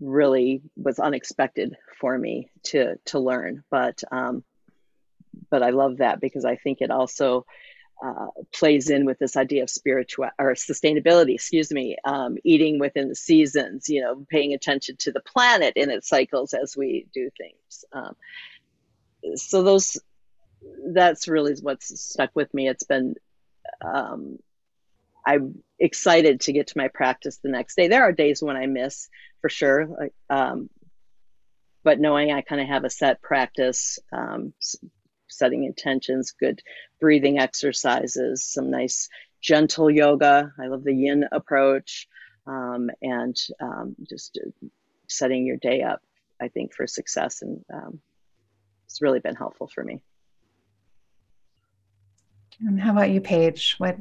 really 0.00 0.62
was 0.76 0.98
unexpected 0.98 1.76
for 1.98 2.16
me 2.16 2.50
to 2.62 2.96
to 3.06 3.18
learn 3.18 3.64
but 3.70 4.02
um 4.12 4.44
but 5.50 5.62
i 5.62 5.70
love 5.70 5.98
that 5.98 6.20
because 6.20 6.44
i 6.44 6.56
think 6.56 6.80
it 6.80 6.90
also 6.90 7.46
uh, 8.04 8.26
plays 8.52 8.90
in 8.90 9.06
with 9.06 9.18
this 9.18 9.38
idea 9.38 9.62
of 9.62 9.70
spiritual 9.70 10.28
or 10.38 10.52
sustainability 10.52 11.34
excuse 11.34 11.72
me 11.72 11.96
um, 12.04 12.36
eating 12.44 12.78
within 12.78 13.08
the 13.08 13.14
seasons 13.14 13.88
you 13.88 14.02
know 14.02 14.26
paying 14.28 14.52
attention 14.52 14.94
to 14.98 15.10
the 15.12 15.20
planet 15.20 15.72
in 15.76 15.90
its 15.90 16.06
cycles 16.06 16.52
as 16.52 16.76
we 16.76 17.06
do 17.14 17.30
things 17.38 17.86
um, 17.94 18.14
so 19.34 19.62
those 19.62 19.96
that's 20.92 21.26
really 21.26 21.54
what's 21.62 21.98
stuck 21.98 22.30
with 22.34 22.52
me 22.52 22.68
it's 22.68 22.84
been 22.84 23.14
um, 23.80 24.38
I'm 25.26 25.62
excited 25.80 26.40
to 26.42 26.52
get 26.52 26.68
to 26.68 26.78
my 26.78 26.88
practice 26.88 27.38
the 27.38 27.48
next 27.48 27.74
day. 27.74 27.88
There 27.88 28.04
are 28.04 28.12
days 28.12 28.40
when 28.40 28.56
I 28.56 28.66
miss 28.66 29.08
for 29.46 29.50
sure, 29.50 29.86
like, 29.86 30.12
um, 30.28 30.68
but 31.84 32.00
knowing 32.00 32.32
I 32.32 32.40
kind 32.40 32.60
of 32.60 32.66
have 32.66 32.82
a 32.82 32.90
set 32.90 33.22
practice, 33.22 33.96
um, 34.12 34.52
setting 35.28 35.62
intentions, 35.62 36.32
good 36.32 36.60
breathing 37.00 37.38
exercises, 37.38 38.44
some 38.44 38.72
nice 38.72 39.08
gentle 39.40 39.88
yoga. 39.88 40.52
I 40.60 40.66
love 40.66 40.82
the 40.82 40.92
yin 40.92 41.26
approach, 41.30 42.08
um, 42.48 42.90
and 43.00 43.36
um, 43.60 43.94
just 44.08 44.36
setting 45.08 45.46
your 45.46 45.58
day 45.58 45.82
up. 45.82 46.00
I 46.42 46.48
think 46.48 46.74
for 46.74 46.88
success, 46.88 47.42
and 47.42 47.64
um, 47.72 48.00
it's 48.86 49.00
really 49.00 49.20
been 49.20 49.36
helpful 49.36 49.70
for 49.72 49.84
me. 49.84 50.02
And 52.66 52.80
how 52.80 52.90
about 52.90 53.10
you, 53.10 53.20
Paige? 53.20 53.76
What 53.78 53.96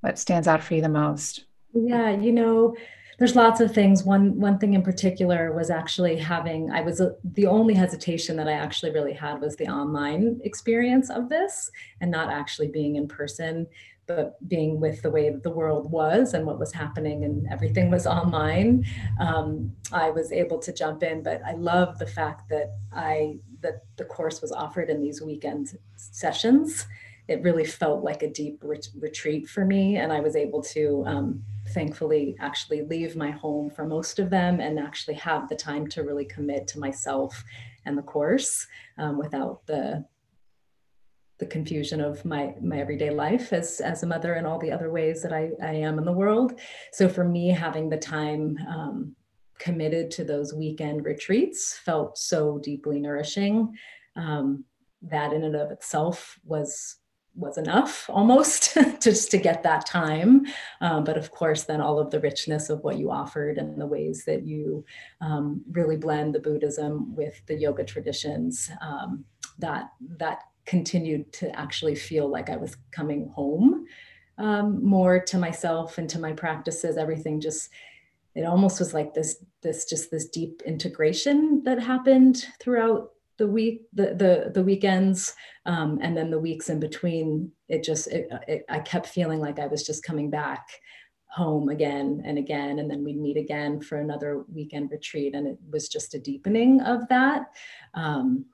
what 0.00 0.18
stands 0.18 0.48
out 0.48 0.62
for 0.62 0.72
you 0.72 0.80
the 0.80 0.88
most? 0.88 1.44
Yeah, 1.74 2.08
you 2.08 2.32
know, 2.32 2.74
there's 3.18 3.34
lots 3.34 3.60
of 3.60 3.74
things. 3.74 4.04
One 4.04 4.38
one 4.38 4.58
thing 4.58 4.74
in 4.74 4.82
particular 4.82 5.52
was 5.52 5.70
actually 5.70 6.16
having. 6.16 6.70
I 6.70 6.82
was 6.82 7.00
a, 7.00 7.16
the 7.24 7.46
only 7.46 7.74
hesitation 7.74 8.36
that 8.36 8.48
I 8.48 8.52
actually 8.52 8.92
really 8.92 9.12
had 9.12 9.40
was 9.40 9.56
the 9.56 9.66
online 9.66 10.40
experience 10.44 11.10
of 11.10 11.28
this, 11.28 11.70
and 12.00 12.10
not 12.10 12.30
actually 12.30 12.68
being 12.68 12.94
in 12.94 13.08
person, 13.08 13.66
but 14.06 14.36
being 14.48 14.78
with 14.78 15.02
the 15.02 15.10
way 15.10 15.30
the 15.30 15.50
world 15.50 15.90
was 15.90 16.32
and 16.32 16.46
what 16.46 16.60
was 16.60 16.72
happening, 16.72 17.24
and 17.24 17.44
everything 17.50 17.90
was 17.90 18.06
online. 18.06 18.84
Um, 19.18 19.72
I 19.92 20.10
was 20.10 20.30
able 20.30 20.60
to 20.60 20.72
jump 20.72 21.02
in, 21.02 21.24
but 21.24 21.42
I 21.44 21.54
love 21.54 21.98
the 21.98 22.06
fact 22.06 22.48
that 22.50 22.76
I 22.92 23.38
that 23.62 23.82
the 23.96 24.04
course 24.04 24.40
was 24.40 24.52
offered 24.52 24.90
in 24.90 25.02
these 25.02 25.20
weekend 25.20 25.76
sessions 25.96 26.86
it 27.26 27.42
really 27.42 27.64
felt 27.64 28.02
like 28.02 28.22
a 28.22 28.30
deep 28.30 28.64
retreat 28.64 29.46
for 29.48 29.64
me. 29.64 29.96
And 29.96 30.12
I 30.12 30.20
was 30.20 30.34
able 30.34 30.62
to 30.62 31.04
um, 31.06 31.44
thankfully 31.74 32.36
actually 32.40 32.82
leave 32.82 33.16
my 33.16 33.30
home 33.30 33.70
for 33.70 33.86
most 33.86 34.18
of 34.18 34.30
them 34.30 34.60
and 34.60 34.78
actually 34.78 35.14
have 35.14 35.48
the 35.48 35.56
time 35.56 35.86
to 35.88 36.02
really 36.02 36.24
commit 36.24 36.66
to 36.68 36.78
myself 36.78 37.42
and 37.86 37.96
the 37.96 38.02
course 38.02 38.66
um, 38.98 39.18
without 39.18 39.66
the 39.66 40.04
the 41.38 41.46
confusion 41.46 42.00
of 42.00 42.24
my 42.24 42.52
my 42.60 42.80
everyday 42.80 43.10
life 43.10 43.52
as 43.52 43.80
as 43.80 44.02
a 44.02 44.06
mother 44.06 44.34
and 44.34 44.46
all 44.46 44.58
the 44.58 44.72
other 44.72 44.90
ways 44.90 45.22
that 45.22 45.32
I, 45.32 45.50
I 45.62 45.72
am 45.72 45.98
in 45.98 46.04
the 46.04 46.12
world. 46.12 46.58
So 46.92 47.08
for 47.08 47.24
me, 47.24 47.48
having 47.48 47.88
the 47.88 47.96
time 47.96 48.58
um, 48.68 49.16
committed 49.58 50.10
to 50.12 50.24
those 50.24 50.52
weekend 50.54 51.04
retreats 51.04 51.78
felt 51.84 52.18
so 52.18 52.58
deeply 52.58 53.00
nourishing. 53.00 53.76
Um, 54.16 54.64
that 55.02 55.32
in 55.32 55.44
and 55.44 55.54
of 55.54 55.70
itself 55.70 56.38
was 56.44 56.97
was 57.38 57.56
enough 57.56 58.10
almost 58.10 58.76
just 59.00 59.30
to 59.30 59.38
get 59.38 59.62
that 59.62 59.86
time. 59.86 60.44
Um, 60.80 61.04
but 61.04 61.16
of 61.16 61.30
course, 61.30 61.64
then 61.64 61.80
all 61.80 61.98
of 61.98 62.10
the 62.10 62.20
richness 62.20 62.68
of 62.68 62.82
what 62.82 62.98
you 62.98 63.10
offered 63.10 63.58
and 63.58 63.80
the 63.80 63.86
ways 63.86 64.24
that 64.26 64.44
you 64.44 64.84
um, 65.20 65.62
really 65.70 65.96
blend 65.96 66.34
the 66.34 66.40
Buddhism 66.40 67.14
with 67.14 67.40
the 67.46 67.54
yoga 67.54 67.84
traditions, 67.84 68.70
um, 68.80 69.24
that 69.58 69.90
that 70.18 70.40
continued 70.66 71.32
to 71.32 71.58
actually 71.58 71.94
feel 71.94 72.28
like 72.28 72.50
I 72.50 72.56
was 72.56 72.76
coming 72.90 73.28
home. 73.34 73.86
um, 74.38 74.84
more 74.84 75.18
to 75.20 75.38
myself 75.38 75.98
and 75.98 76.08
to 76.10 76.18
my 76.18 76.32
practices. 76.32 76.96
Everything 76.96 77.40
just 77.40 77.70
it 78.34 78.44
almost 78.44 78.78
was 78.78 78.94
like 78.94 79.14
this 79.14 79.44
this 79.62 79.84
just 79.84 80.10
this 80.10 80.28
deep 80.28 80.62
integration 80.64 81.62
that 81.64 81.80
happened 81.82 82.46
throughout 82.60 83.10
the 83.38 83.46
week 83.46 83.82
the 83.92 84.14
the, 84.14 84.50
the 84.54 84.62
weekends 84.62 85.34
um, 85.66 85.98
and 86.02 86.16
then 86.16 86.30
the 86.30 86.38
weeks 86.38 86.68
in 86.68 86.80
between 86.80 87.50
it 87.68 87.82
just 87.82 88.08
it, 88.08 88.28
it, 88.46 88.64
i 88.68 88.78
kept 88.78 89.06
feeling 89.06 89.40
like 89.40 89.58
i 89.58 89.66
was 89.66 89.86
just 89.86 90.04
coming 90.04 90.30
back 90.30 90.68
home 91.30 91.68
again 91.68 92.22
and 92.24 92.38
again 92.38 92.78
and 92.78 92.90
then 92.90 93.04
we'd 93.04 93.20
meet 93.20 93.36
again 93.36 93.80
for 93.80 93.98
another 93.98 94.44
weekend 94.52 94.90
retreat 94.90 95.34
and 95.34 95.46
it 95.46 95.58
was 95.70 95.88
just 95.88 96.14
a 96.14 96.18
deepening 96.18 96.80
of 96.80 97.06
that. 97.08 97.50
Um, 97.92 98.46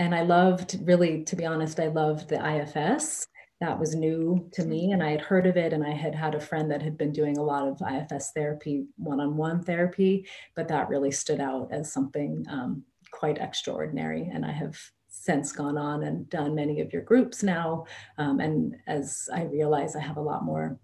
and 0.00 0.14
i 0.14 0.22
loved 0.22 0.78
really 0.84 1.22
to 1.24 1.36
be 1.36 1.44
honest 1.44 1.78
i 1.78 1.86
loved 1.86 2.28
the 2.28 2.62
ifs 2.62 3.28
that 3.60 3.78
was 3.78 3.94
new 3.94 4.48
to 4.52 4.64
me 4.64 4.92
and 4.92 5.02
i 5.02 5.10
had 5.10 5.20
heard 5.20 5.46
of 5.46 5.56
it 5.56 5.72
and 5.74 5.84
i 5.84 5.90
had 5.90 6.14
had 6.14 6.34
a 6.34 6.40
friend 6.40 6.70
that 6.70 6.82
had 6.82 6.96
been 6.96 7.12
doing 7.12 7.36
a 7.36 7.42
lot 7.42 7.68
of 7.68 7.80
ifs 7.82 8.32
therapy 8.34 8.86
one-on-one 8.96 9.62
therapy 9.62 10.26
but 10.56 10.68
that 10.68 10.88
really 10.88 11.10
stood 11.10 11.40
out 11.40 11.68
as 11.70 11.92
something 11.92 12.44
um, 12.48 12.82
quite 13.12 13.38
extraordinary 13.38 14.30
and 14.32 14.44
i 14.44 14.52
have 14.52 14.78
since 15.08 15.52
gone 15.52 15.76
on 15.76 16.04
and 16.04 16.30
done 16.30 16.54
many 16.54 16.80
of 16.80 16.92
your 16.92 17.02
groups 17.02 17.42
now 17.42 17.84
um, 18.18 18.40
and 18.40 18.76
as 18.86 19.28
i 19.34 19.42
realize 19.44 19.96
i 19.96 20.00
have 20.00 20.16
a 20.16 20.22
lot 20.22 20.44
more 20.44 20.78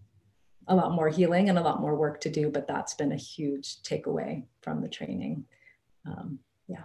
a 0.69 0.75
lot 0.75 0.93
more 0.93 1.09
healing 1.09 1.49
and 1.49 1.59
a 1.59 1.63
lot 1.63 1.81
more 1.81 1.95
work 1.95 2.21
to 2.21 2.31
do 2.31 2.51
but 2.51 2.67
that's 2.67 2.95
been 2.95 3.13
a 3.13 3.17
huge 3.17 3.83
takeaway 3.83 4.45
from 4.63 4.83
the 4.83 4.89
training. 4.89 5.45
Um, 6.07 6.41
yeah. 6.67 6.85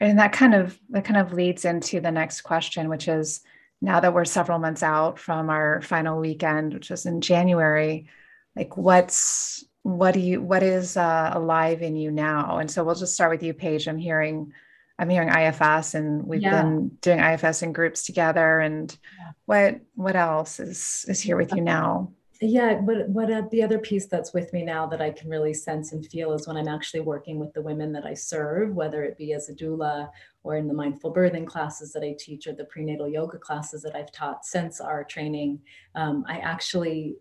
And 0.00 0.18
that 0.18 0.32
kind 0.32 0.54
of 0.54 0.78
that 0.90 1.04
kind 1.04 1.18
of 1.18 1.32
leads 1.32 1.64
into 1.64 2.00
the 2.00 2.10
next 2.10 2.42
question 2.42 2.88
which 2.88 3.08
is 3.08 3.40
now 3.80 4.00
that 4.00 4.14
we're 4.14 4.24
several 4.24 4.58
months 4.58 4.82
out 4.82 5.18
from 5.18 5.50
our 5.50 5.82
final 5.82 6.18
weekend, 6.18 6.72
which 6.72 6.88
was 6.88 7.04
in 7.04 7.20
January, 7.20 8.08
like 8.54 8.76
what's 8.76 9.65
what 9.86 10.14
do 10.14 10.20
you 10.20 10.42
what 10.42 10.64
is 10.64 10.96
uh, 10.96 11.30
alive 11.32 11.80
in 11.80 11.94
you 11.94 12.10
now? 12.10 12.58
And 12.58 12.68
so 12.68 12.82
we'll 12.82 12.96
just 12.96 13.14
start 13.14 13.30
with 13.30 13.42
you, 13.42 13.54
Paige. 13.54 13.86
I'm 13.86 13.98
hearing 13.98 14.52
I'm 14.98 15.08
hearing 15.08 15.28
IFS, 15.28 15.94
and 15.94 16.26
we've 16.26 16.42
yeah. 16.42 16.62
been 16.62 16.88
doing 17.02 17.20
IFS 17.20 17.62
in 17.62 17.72
groups 17.72 18.04
together. 18.04 18.58
And 18.58 18.96
yeah. 19.18 19.30
what 19.44 19.80
what 19.94 20.16
else 20.16 20.58
is 20.58 21.04
is 21.08 21.20
here 21.20 21.36
with 21.36 21.54
you 21.54 21.60
now? 21.60 22.10
yeah 22.40 22.74
what 22.80 23.08
what 23.08 23.30
uh, 23.30 23.42
the 23.50 23.62
other 23.62 23.78
piece 23.78 24.06
that's 24.08 24.34
with 24.34 24.52
me 24.52 24.62
now 24.62 24.86
that 24.86 25.00
i 25.00 25.10
can 25.10 25.30
really 25.30 25.54
sense 25.54 25.92
and 25.92 26.06
feel 26.06 26.34
is 26.34 26.46
when 26.46 26.56
i'm 26.56 26.68
actually 26.68 27.00
working 27.00 27.38
with 27.38 27.50
the 27.54 27.62
women 27.62 27.92
that 27.92 28.04
i 28.04 28.12
serve 28.12 28.74
whether 28.74 29.02
it 29.02 29.16
be 29.16 29.32
as 29.32 29.48
a 29.48 29.54
doula 29.54 30.10
or 30.42 30.56
in 30.56 30.68
the 30.68 30.74
mindful 30.74 31.14
birthing 31.14 31.46
classes 31.46 31.92
that 31.92 32.02
i 32.02 32.14
teach 32.18 32.46
or 32.46 32.52
the 32.52 32.66
prenatal 32.66 33.08
yoga 33.08 33.38
classes 33.38 33.80
that 33.80 33.96
i've 33.96 34.12
taught 34.12 34.44
since 34.44 34.82
our 34.82 35.02
training 35.02 35.58
um, 35.94 36.26
i 36.28 36.36
actually 36.38 37.16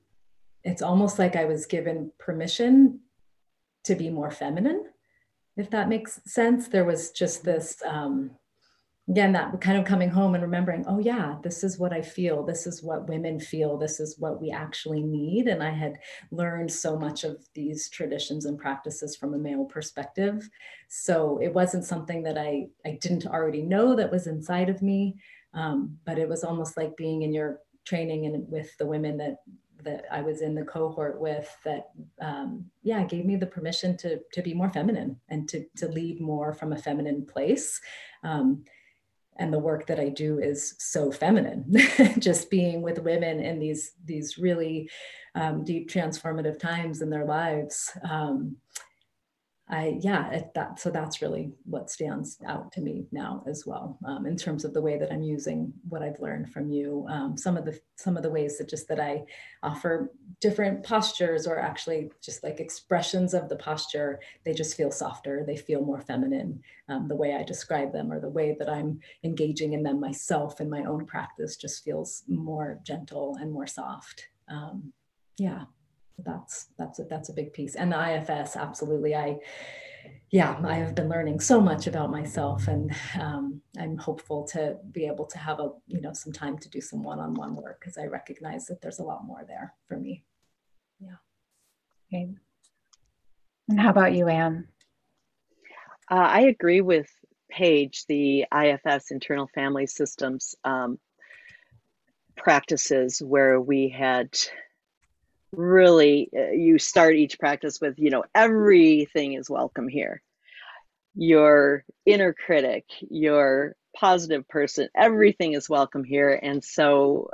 it's 0.65 0.81
almost 0.81 1.17
like 1.17 1.37
i 1.37 1.45
was 1.45 1.65
given 1.65 2.11
permission 2.19 2.99
to 3.85 3.95
be 3.95 4.09
more 4.09 4.31
feminine 4.31 4.83
if 5.57 5.69
that 5.69 5.89
makes 5.89 6.21
sense. 6.25 6.67
There 6.67 6.85
was 6.85 7.11
just 7.11 7.43
this 7.43 7.81
um, 7.85 8.31
again 9.07 9.31
that 9.33 9.61
kind 9.61 9.77
of 9.77 9.85
coming 9.85 10.09
home 10.09 10.33
and 10.33 10.41
remembering 10.41 10.83
oh 10.87 10.97
yeah 10.97 11.35
this 11.43 11.63
is 11.63 11.77
what 11.77 11.93
i 11.93 12.01
feel. 12.01 12.43
This 12.43 12.65
is 12.65 12.81
what 12.81 13.07
women 13.07 13.39
feel. 13.39 13.77
This 13.77 13.99
is 13.99 14.17
what 14.17 14.41
we 14.41 14.51
actually 14.51 15.03
need. 15.03 15.47
And 15.47 15.63
i 15.63 15.69
had 15.69 15.99
learned 16.31 16.71
so 16.71 16.97
much 16.97 17.23
of 17.23 17.45
these 17.53 17.89
traditions 17.89 18.45
and 18.45 18.57
practices 18.57 19.15
from 19.15 19.33
a 19.33 19.37
male 19.37 19.65
perspective. 19.65 20.49
So 20.87 21.39
it 21.41 21.53
wasn't 21.53 21.85
something 21.85 22.23
that 22.23 22.37
i 22.37 22.67
i 22.85 22.97
didn't 23.01 23.27
already 23.27 23.61
know 23.61 23.95
that 23.95 24.11
was 24.11 24.27
inside 24.27 24.69
of 24.69 24.81
me. 24.81 25.15
Um, 25.53 25.97
but 26.05 26.19
it 26.19 26.27
was 26.27 26.43
almost 26.43 26.75
like 26.75 26.97
being 26.97 27.21
in 27.21 27.31
your 27.31 27.59
training 27.85 28.25
and 28.25 28.49
with 28.49 28.75
the 28.77 28.85
women 28.85 29.17
that 29.17 29.37
that 29.85 30.05
I 30.11 30.21
was 30.21 30.41
in 30.41 30.55
the 30.55 30.65
cohort 30.65 31.19
with 31.19 31.55
that 31.63 31.89
um, 32.19 32.65
yeah 32.83 33.03
gave 33.03 33.25
me 33.25 33.35
the 33.35 33.45
permission 33.45 33.95
to 33.97 34.19
to 34.33 34.41
be 34.41 34.53
more 34.53 34.69
feminine 34.69 35.17
and 35.29 35.47
to 35.49 35.65
to 35.77 35.87
lead 35.87 36.19
more 36.19 36.53
from 36.53 36.73
a 36.73 36.77
feminine 36.77 37.25
place 37.25 37.79
um, 38.23 38.63
and 39.37 39.53
the 39.53 39.59
work 39.59 39.85
that 39.87 39.99
I 39.99 40.09
do 40.09 40.39
is 40.39 40.75
so 40.77 41.11
feminine. 41.11 41.65
Just 42.19 42.49
being 42.49 42.81
with 42.81 42.99
women 42.99 43.39
in 43.39 43.59
these 43.59 43.91
these 44.05 44.37
really 44.37 44.89
um, 45.35 45.63
deep 45.63 45.89
transformative 45.89 46.59
times 46.59 47.01
in 47.01 47.09
their 47.09 47.25
lives. 47.25 47.91
I 49.67 49.97
yeah, 49.99 50.29
it, 50.29 50.53
that 50.53 50.79
so 50.79 50.91
that's 50.91 51.23
really 51.23 51.51
what 51.63 51.89
stands 51.89 52.37
out 52.45 52.71
to 52.73 52.81
me 52.81 53.07
now 53.11 53.43
as 53.47 53.65
well 53.65 53.97
um, 54.05 54.27
in 54.27 54.37
terms 54.37 54.63
of 54.63 54.75
the 54.75 54.81
way 54.81 54.99
that 54.99 55.11
I'm 55.11 55.23
using 55.23 55.73
what 55.89 56.03
I've 56.03 56.19
learned 56.19 56.51
from 56.53 56.69
you. 56.69 57.03
Um, 57.09 57.35
some 57.35 57.57
of 57.57 57.65
the 57.65 57.79
some 57.95 58.15
of 58.15 58.21
the 58.21 58.29
ways 58.29 58.59
that 58.59 58.69
just 58.69 58.87
that 58.89 58.99
I 58.99 59.23
offer 59.63 60.11
different 60.39 60.83
postures 60.83 61.47
or 61.47 61.57
actually 61.57 62.11
just 62.21 62.43
like 62.43 62.59
expressions 62.59 63.33
of 63.33 63.49
the 63.49 63.55
posture, 63.55 64.19
they 64.43 64.53
just 64.53 64.77
feel 64.77 64.91
softer. 64.91 65.43
They 65.47 65.57
feel 65.57 65.81
more 65.81 66.01
feminine. 66.01 66.61
Um, 66.87 67.07
the 67.07 67.15
way 67.15 67.33
I 67.33 67.41
describe 67.41 67.91
them 67.91 68.11
or 68.11 68.19
the 68.19 68.29
way 68.29 68.55
that 68.59 68.69
I'm 68.69 68.99
engaging 69.23 69.73
in 69.73 69.81
them 69.81 69.99
myself 69.99 70.61
in 70.61 70.69
my 70.69 70.83
own 70.83 71.07
practice 71.07 71.57
just 71.57 71.83
feels 71.83 72.23
more 72.27 72.79
gentle 72.83 73.37
and 73.41 73.51
more 73.51 73.67
soft. 73.67 74.27
Um, 74.47 74.93
yeah 75.37 75.63
that's 76.19 76.67
that's 76.77 76.99
a, 76.99 77.03
that's 77.03 77.29
a 77.29 77.33
big 77.33 77.53
piece. 77.53 77.75
And 77.75 77.91
the 77.91 78.15
ifs 78.17 78.55
absolutely. 78.55 79.15
I 79.15 79.39
yeah 80.31 80.59
i 80.65 80.75
have 80.75 80.95
been 80.95 81.09
learning 81.09 81.39
so 81.39 81.61
much 81.61 81.87
about 81.87 82.11
myself 82.11 82.67
and 82.67 82.93
um, 83.19 83.61
i'm 83.79 83.97
hopeful 83.97 84.43
to 84.43 84.75
be 84.91 85.05
able 85.05 85.25
to 85.25 85.37
have 85.37 85.59
a 85.59 85.69
you 85.87 86.01
know 86.01 86.13
some 86.13 86.33
time 86.33 86.57
to 86.57 86.69
do 86.69 86.81
some 86.81 87.03
one-on-one 87.03 87.55
work 87.55 87.79
because 87.79 87.97
i 87.97 88.05
recognize 88.05 88.65
that 88.65 88.81
there's 88.81 88.99
a 88.99 89.03
lot 89.03 89.25
more 89.25 89.43
there 89.47 89.73
for 89.87 89.97
me. 89.97 90.23
Yeah. 90.99 91.15
Okay. 92.13 92.33
and 93.69 93.79
how 93.79 93.89
about 93.89 94.13
you 94.13 94.27
ann? 94.27 94.67
Uh, 96.09 96.15
i 96.15 96.41
agree 96.41 96.81
with 96.81 97.09
paige 97.49 98.05
the 98.07 98.45
ifs 98.51 99.11
internal 99.11 99.47
family 99.53 99.85
systems 99.85 100.55
um, 100.63 100.99
practices 102.35 103.21
where 103.21 103.61
we 103.61 103.89
had 103.89 104.29
really 105.51 106.29
uh, 106.35 106.51
you 106.51 106.77
start 106.77 107.15
each 107.15 107.39
practice 107.39 107.79
with 107.79 107.97
you 107.97 108.09
know 108.09 108.23
everything 108.33 109.33
is 109.33 109.49
welcome 109.49 109.87
here 109.87 110.21
your 111.15 111.83
inner 112.05 112.33
critic 112.33 112.85
your 113.09 113.75
positive 113.95 114.47
person 114.49 114.89
everything 114.95 115.53
is 115.53 115.69
welcome 115.69 116.03
here 116.03 116.37
and 116.41 116.63
so 116.63 117.29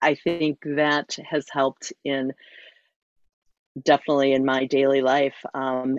i 0.00 0.14
think 0.14 0.58
that 0.64 1.16
has 1.28 1.46
helped 1.50 1.92
in 2.04 2.32
definitely 3.82 4.32
in 4.32 4.44
my 4.44 4.64
daily 4.66 5.02
life 5.02 5.36
um, 5.52 5.98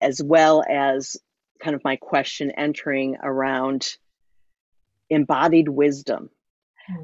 as 0.00 0.22
well 0.22 0.62
as 0.68 1.16
kind 1.62 1.74
of 1.74 1.84
my 1.84 1.96
question 1.96 2.50
entering 2.52 3.16
around 3.22 3.96
embodied 5.10 5.68
wisdom. 5.68 6.30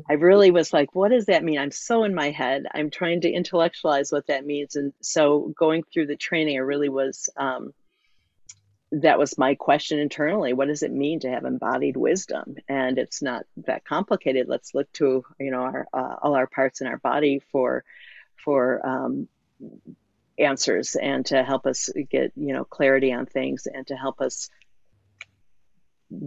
I 0.08 0.14
really 0.14 0.50
was 0.50 0.72
like, 0.72 0.94
what 0.94 1.10
does 1.10 1.26
that 1.26 1.44
mean? 1.44 1.58
I'm 1.58 1.70
so 1.70 2.04
in 2.04 2.14
my 2.14 2.30
head. 2.30 2.64
I'm 2.72 2.90
trying 2.90 3.22
to 3.22 3.30
intellectualize 3.30 4.10
what 4.10 4.26
that 4.28 4.46
means. 4.46 4.76
And 4.76 4.92
so 5.00 5.52
going 5.58 5.82
through 5.82 6.06
the 6.06 6.16
training, 6.16 6.56
I 6.56 6.60
really 6.60 6.88
was, 6.88 7.28
um, 7.36 7.74
that 8.92 9.18
was 9.18 9.36
my 9.36 9.56
question 9.56 9.98
internally. 9.98 10.52
What 10.52 10.68
does 10.68 10.82
it 10.82 10.92
mean 10.92 11.20
to 11.20 11.30
have 11.30 11.44
embodied 11.44 11.96
wisdom? 11.96 12.56
And 12.68 12.98
it's 12.98 13.22
not 13.22 13.44
that 13.66 13.84
complicated. 13.84 14.48
Let's 14.48 14.74
look 14.74 14.90
to, 14.94 15.24
you 15.38 15.50
know, 15.50 15.62
our, 15.62 15.86
uh, 15.92 16.16
all 16.22 16.34
our 16.34 16.46
parts 16.46 16.80
in 16.80 16.86
our 16.86 16.98
body 16.98 17.42
for, 17.50 17.84
for, 18.36 18.86
um, 18.86 19.28
answers 20.38 20.96
and 20.96 21.26
to 21.26 21.42
help 21.42 21.66
us 21.66 21.90
get, 22.10 22.32
you 22.36 22.52
know, 22.52 22.64
clarity 22.64 23.12
on 23.12 23.26
things 23.26 23.66
and 23.72 23.86
to 23.86 23.96
help 23.96 24.20
us 24.20 24.50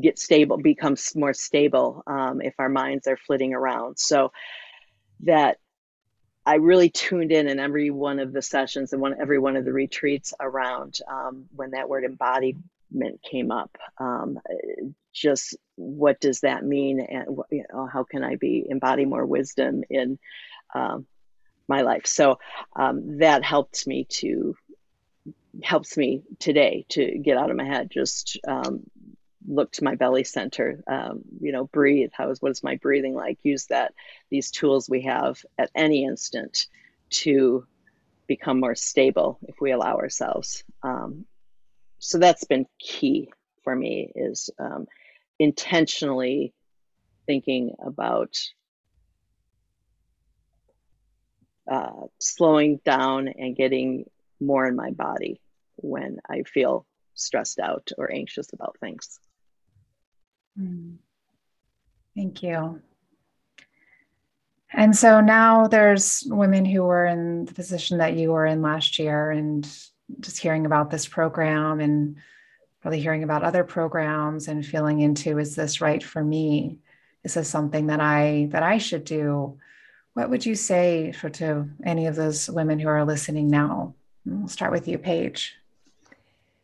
get 0.02 0.20
stable, 0.20 0.58
becomes 0.58 1.16
more 1.16 1.34
stable 1.34 2.04
um, 2.08 2.42
if 2.42 2.56
our 2.60 2.70
minds 2.70 3.08
are 3.08 3.18
flitting 3.18 3.54
around. 3.54 4.00
So 4.00 4.32
that 5.22 5.58
I 6.46 6.56
really 6.56 6.90
tuned 6.90 7.34
in 7.34 7.48
in 7.48 7.60
every 7.60 7.90
one 7.90 8.20
of 8.20 8.32
the 8.32 8.42
sessions 8.42 8.94
and 8.94 9.02
one 9.02 9.16
every 9.20 9.38
one 9.38 9.58
of 9.58 9.66
the 9.66 9.74
retreats 9.74 10.34
around 10.40 11.00
um, 11.10 11.46
when 11.54 11.72
that 11.72 11.90
word 11.90 12.06
embodiment 12.06 13.22
came 13.22 13.52
up. 13.52 13.78
Um, 13.98 14.40
just 15.14 15.58
what 15.76 16.22
does 16.22 16.42
that 16.42 16.64
mean, 16.64 17.02
and 17.02 17.38
you 17.52 17.66
know, 17.74 17.86
how 17.86 18.04
can 18.04 18.24
I 18.24 18.36
be 18.36 18.66
embody 18.70 19.04
more 19.04 19.26
wisdom 19.26 19.84
in 19.90 20.20
um, 20.74 21.06
my 21.68 21.82
life? 21.82 22.08
So 22.08 22.40
um, 22.76 23.18
that 23.18 23.44
helped 23.44 23.86
me 23.86 24.06
to 24.22 24.56
helps 25.64 25.98
me 25.98 26.22
today 26.40 26.86
to 26.90 27.18
get 27.18 27.38
out 27.38 27.50
of 27.50 27.58
my 27.58 27.66
head. 27.66 27.90
Just 27.92 28.40
um, 28.48 28.84
look 29.48 29.72
to 29.72 29.84
my 29.84 29.96
belly 29.96 30.24
center 30.24 30.84
um, 30.88 31.22
you 31.40 31.52
know 31.52 31.66
breathe. 31.66 32.12
How 32.14 32.30
is 32.30 32.42
what 32.42 32.52
is 32.52 32.64
my 32.64 32.76
breathing 32.76 33.14
like? 33.14 33.40
Use 33.44 33.66
that 33.68 33.94
these 34.30 34.52
tools 34.52 34.90
we 34.90 35.04
have 35.04 35.44
at 35.58 35.72
any 35.76 36.04
instant 36.04 36.68
to 37.10 37.66
become 38.28 38.60
more 38.60 38.76
stable 38.76 39.40
if 39.48 39.56
we 39.62 39.72
allow 39.72 39.96
ourselves. 39.98 40.64
Um, 40.84 41.26
so 42.00 42.20
that's 42.20 42.44
been 42.44 42.66
key 42.80 43.32
for 43.64 43.76
me 43.76 44.12
is 44.16 44.50
um, 44.60 44.88
intentionally 45.40 46.54
thinking 47.26 47.76
about 47.84 48.38
uh, 51.70 52.08
slowing 52.20 52.80
down 52.86 53.28
and 53.28 53.56
getting 53.56 54.06
more 54.40 54.66
in 54.66 54.76
my 54.76 54.92
body 54.92 55.42
when 55.78 56.20
I 56.30 56.44
feel 56.44 56.86
stressed 57.14 57.60
out 57.60 57.92
or 57.98 58.12
anxious 58.12 58.54
about 58.54 58.78
things. 58.80 59.20
Hmm. 60.58 60.96
Thank 62.16 62.42
you. 62.42 62.82
And 64.74 64.96
so 64.96 65.22
now 65.22 65.68
there's 65.68 66.24
women 66.28 66.66
who 66.66 66.84
were 66.84 67.06
in 67.06 67.46
the 67.46 67.54
position 67.54 68.00
that 68.00 68.16
you 68.16 68.32
were 68.32 68.46
in 68.46 68.62
last 68.62 69.00
year 69.00 69.32
and 69.32 69.64
just 70.20 70.40
hearing 70.40 70.66
about 70.66 70.90
this 70.90 71.08
program 71.08 71.80
and 71.80 72.18
probably 72.82 73.00
hearing 73.02 73.24
about 73.24 73.44
other 73.44 73.64
programs 73.64 74.48
and 74.48 74.66
feeling 74.66 75.02
into 75.02 75.40
is 75.40 75.56
this 75.56 75.80
right 75.82 76.04
for 76.04 76.24
me? 76.24 76.80
Is 77.24 77.36
this 77.36 77.50
something 77.50 77.88
that 77.88 78.00
I 78.00 78.48
that 78.52 78.64
I 78.64 78.78
should 78.78 79.04
do? 79.04 79.58
What 80.14 80.30
would 80.30 80.46
you 80.46 80.56
say 80.56 81.12
for 81.12 81.30
to 81.32 81.70
any 81.84 82.08
of 82.08 82.16
those 82.16 82.50
women 82.50 82.80
who 82.80 82.88
are 82.88 83.06
listening 83.06 83.50
now? 83.50 83.94
We'll 84.26 84.48
start 84.48 84.72
with 84.72 84.88
you, 84.88 84.98
Paige. 84.98 85.56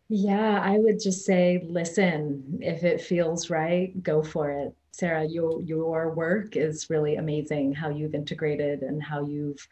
Yeah, 0.10 0.60
I 0.62 0.78
would 0.78 1.00
just 1.00 1.26
say 1.26 1.66
listen. 1.68 2.60
If 2.62 2.84
it 2.84 3.02
feels 3.02 3.50
right, 3.50 4.02
go 4.04 4.22
for 4.24 4.52
it. 4.52 4.76
Sara, 4.92 5.26
your 5.26 5.62
your 5.62 6.14
work 6.14 6.56
is 6.56 6.90
really 6.90 7.16
amazing. 7.16 7.74
How 7.74 7.90
you've 7.90 8.14
integrated 8.14 8.82
and 8.82 9.02
how 9.02 9.26
you've 9.26 9.68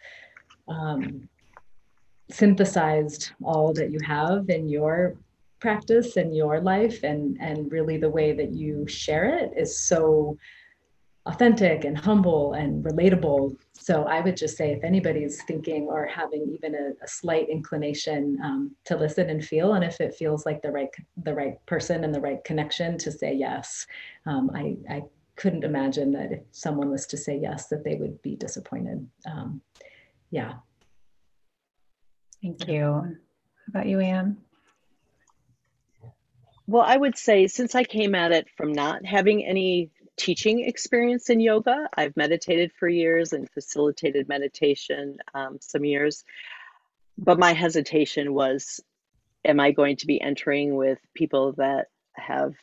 um, 0.67 1.29
synthesized 2.31 3.31
all 3.43 3.73
that 3.73 3.91
you 3.91 3.99
have 4.05 4.49
in 4.49 4.67
your 4.69 5.15
practice 5.59 6.17
and 6.17 6.35
your 6.35 6.59
life, 6.61 7.03
and 7.03 7.37
and 7.39 7.71
really 7.71 7.97
the 7.97 8.09
way 8.09 8.31
that 8.33 8.51
you 8.51 8.87
share 8.87 9.37
it 9.37 9.51
is 9.55 9.79
so 9.79 10.37
authentic 11.27 11.85
and 11.85 11.97
humble 11.97 12.53
and 12.53 12.83
relatable. 12.83 13.55
So 13.73 14.03
I 14.03 14.21
would 14.21 14.35
just 14.35 14.57
say 14.57 14.71
if 14.71 14.83
anybody's 14.83 15.43
thinking 15.43 15.83
or 15.83 16.07
having 16.07 16.49
even 16.53 16.73
a, 16.73 17.03
a 17.03 17.07
slight 17.07 17.47
inclination 17.49 18.39
um, 18.43 18.75
to 18.85 18.97
listen 18.97 19.29
and 19.29 19.43
feel, 19.43 19.73
and 19.73 19.83
if 19.83 20.01
it 20.01 20.15
feels 20.15 20.45
like 20.45 20.61
the 20.61 20.71
right 20.71 20.89
the 21.23 21.33
right 21.33 21.63
person 21.65 22.03
and 22.03 22.13
the 22.13 22.21
right 22.21 22.43
connection 22.43 22.97
to 22.99 23.11
say 23.11 23.33
yes, 23.33 23.85
um, 24.25 24.49
I, 24.55 24.77
I 24.89 25.03
couldn't 25.35 25.63
imagine 25.63 26.11
that 26.13 26.31
if 26.31 26.41
someone 26.51 26.89
was 26.89 27.05
to 27.07 27.17
say 27.17 27.37
yes, 27.37 27.67
that 27.67 27.83
they 27.83 27.95
would 27.95 28.21
be 28.21 28.35
disappointed. 28.35 29.07
Um, 29.25 29.61
yeah. 30.31 30.53
Thank 32.41 32.67
you. 32.67 32.83
How 32.83 33.11
about 33.67 33.85
you, 33.85 33.99
Ann? 33.99 34.37
Well, 36.65 36.83
I 36.83 36.95
would 36.95 37.17
say 37.17 37.47
since 37.47 37.75
I 37.75 37.83
came 37.83 38.15
at 38.15 38.31
it 38.31 38.47
from 38.55 38.71
not 38.71 39.05
having 39.05 39.45
any 39.45 39.91
teaching 40.17 40.61
experience 40.61 41.29
in 41.29 41.39
yoga. 41.39 41.89
I've 41.95 42.15
meditated 42.15 42.71
for 42.73 42.87
years 42.87 43.33
and 43.33 43.49
facilitated 43.49 44.27
meditation 44.27 45.17
um, 45.33 45.57
some 45.61 45.85
years. 45.85 46.23
But 47.17 47.39
my 47.39 47.53
hesitation 47.53 48.33
was 48.33 48.79
am 49.43 49.59
I 49.59 49.71
going 49.71 49.97
to 49.97 50.07
be 50.07 50.21
entering 50.21 50.75
with 50.75 50.99
people 51.13 51.53
that 51.53 51.87
have 52.13 52.53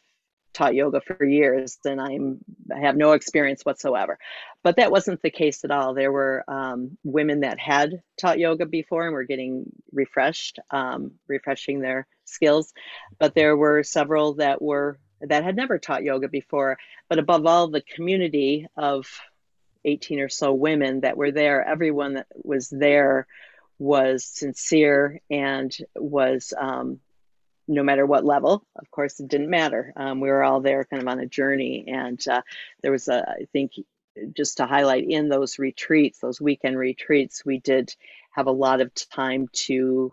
taught 0.55 0.75
yoga 0.75 1.01
for 1.01 1.25
years 1.25 1.79
and 1.85 2.01
I'm 2.01 2.39
I 2.75 2.81
have 2.81 2.97
no 2.97 3.13
experience 3.13 3.63
whatsoever. 3.63 4.19
But 4.65 4.77
that 4.77 4.91
wasn't 4.91 5.23
the 5.23 5.31
case 5.31 5.65
at 5.65 5.71
all. 5.71 5.95
There 5.95 6.11
were 6.11 6.45
um, 6.49 6.99
women 7.05 7.41
that 7.41 7.59
had 7.61 8.03
taught 8.21 8.39
yoga 8.39 8.67
before 8.67 9.05
and 9.05 9.13
were 9.13 9.25
getting 9.25 9.71
refreshed, 9.93 10.59
um, 10.71 11.13
refreshing 11.29 11.81
their 11.81 12.07
skills. 12.25 12.73
But 13.19 13.35
there 13.35 13.57
were 13.57 13.83
several 13.85 14.35
that 14.35 14.61
were 14.61 14.99
that 15.21 15.45
had 15.45 15.57
never 15.57 15.79
taught 15.79 16.05
yoga 16.05 16.29
before. 16.29 16.79
But 17.09 17.19
above 17.19 17.47
all, 17.47 17.69
the 17.69 17.81
community 17.81 18.67
of 18.77 19.07
18 19.85 20.21
or 20.21 20.29
so 20.29 20.53
women 20.53 21.01
that 21.01 21.17
were 21.17 21.31
there, 21.31 21.65
everyone 21.65 22.15
that 22.15 22.27
was 22.35 22.69
there 22.69 23.27
was 23.79 24.25
sincere 24.25 25.21
and 25.31 25.77
was, 25.95 26.53
um, 26.59 27.01
no 27.69 27.83
matter 27.83 28.07
what 28.07 28.25
level, 28.25 28.65
of 28.77 28.91
course, 28.91 29.21
it 29.21 29.29
didn't 29.29 29.51
matter. 29.51 29.93
Um, 29.97 30.21
we 30.21 30.29
were 30.29 30.43
all 30.43 30.61
there 30.61 30.85
kind 30.85 31.03
of 31.03 31.09
on 31.09 31.21
a 31.21 31.27
journey. 31.27 31.85
And 31.87 32.21
uh, 32.29 32.43
there 32.83 32.93
was 32.93 33.09
a, 33.09 33.29
I 33.29 33.47
think, 33.53 33.73
just 34.35 34.57
to 34.57 34.67
highlight 34.67 35.09
in 35.09 35.29
those 35.29 35.59
retreats, 35.59 36.19
those 36.19 36.41
weekend 36.41 36.77
retreats, 36.77 37.45
we 37.45 37.61
did 37.61 37.95
have 38.33 38.47
a 38.47 38.53
lot 38.53 38.81
of 38.81 38.93
time 38.95 39.49
to 39.53 40.13